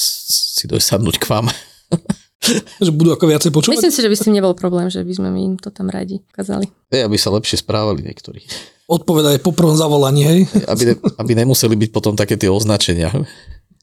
[0.56, 1.46] si dojsť sadnúť k vám.
[2.84, 3.76] Že budú ako viacej počúvať.
[3.76, 6.24] Myslím si, že by s tým nebol problém, že by sme im to tam radi
[6.32, 6.66] ukázali.
[6.88, 8.40] Hej, aby sa lepšie správali niektorí.
[8.90, 10.40] Odpovedaj po prvom zavolaní, hej.
[10.66, 13.12] Aby, ne, aby nemuseli byť potom také tie označenia.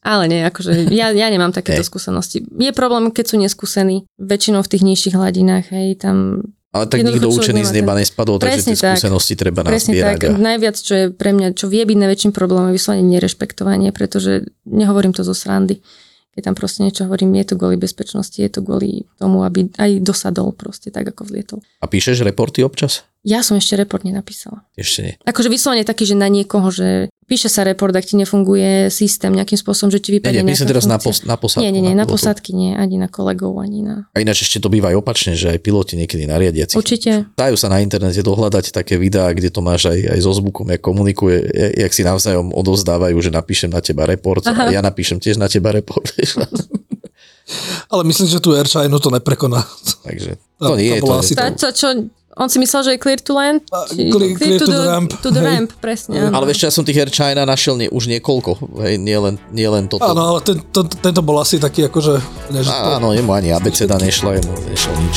[0.04, 2.44] Ale nie, akože ja, ja nemám takéto skúsenosti.
[2.44, 6.46] Je problém, keď sú neskúsení, väčšinou v tých nižších hladinách, hej, tam...
[6.68, 9.00] Ale tak nikto učený z neba ten- nespadol, takže tie tak.
[9.00, 10.20] skúsenosti treba Presne nazbierať.
[10.20, 10.20] tak.
[10.28, 10.36] A...
[10.36, 15.16] Najviac, čo je pre mňa, čo vie byť najväčším problémom, je vyslovene nerešpektovanie, pretože nehovorím
[15.16, 15.80] to zo srandy.
[16.34, 19.98] Keď tam proste niečo hovorím, je to kvôli bezpečnosti, je to kvôli tomu, aby aj
[20.04, 21.58] dosadol proste tak, ako vlietol.
[21.82, 23.08] a píšeš reporty občas?
[23.26, 24.62] Ja som ešte report nenapísala.
[24.78, 25.14] Ešte nie.
[25.26, 29.54] Akože vyslovene taký, že na niekoho, že píše sa report, ak ti nefunguje systém nejakým
[29.54, 31.60] spôsobom, že ti Nie, vypadne nie, nejaká teraz na, pos, na posádku.
[31.60, 32.16] Nie, nie, nie, na pilotu.
[32.16, 34.08] posádky nie, ani na kolegov, ani na...
[34.10, 36.74] A ináč ešte to býva aj opačne, že aj piloti niekedy nariadiaci.
[36.74, 37.28] Určite.
[37.30, 40.80] Dajú sa na internete dohľadať také videá, kde to máš aj, aj so zvukom, jak
[40.80, 44.64] komunikuje, ja- jak si navzájom odovzdávajú, že napíšem na teba report Aha.
[44.64, 46.08] a ja napíšem tiež na teba report.
[47.88, 49.64] Ale myslím, že tu Airshine to neprekoná.
[50.02, 51.12] Takže Tá- to nie tá je to.
[51.14, 51.88] asi Tá, čo, čo,
[52.38, 53.60] on si myslel, že je clear to land?
[53.90, 55.48] Či- clear- clear to the ramp, To the hej.
[55.50, 56.14] ramp, presne.
[56.22, 56.32] áno.
[56.32, 59.34] Ale vieš, čo, ja som tých Air China našiel nie, už niekoľko, hej, nie, len,
[59.50, 60.06] nie len toto.
[60.06, 62.14] Áno, ale ten, to, tento bol asi taký akože...
[62.48, 65.16] Ne, že to, Áno, jemu ani abeceda nešla, jemu nešlo nič.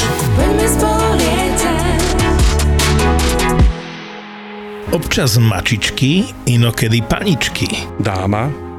[4.92, 7.68] Občas mačičky, inokedy paničky.
[7.98, 8.71] dáma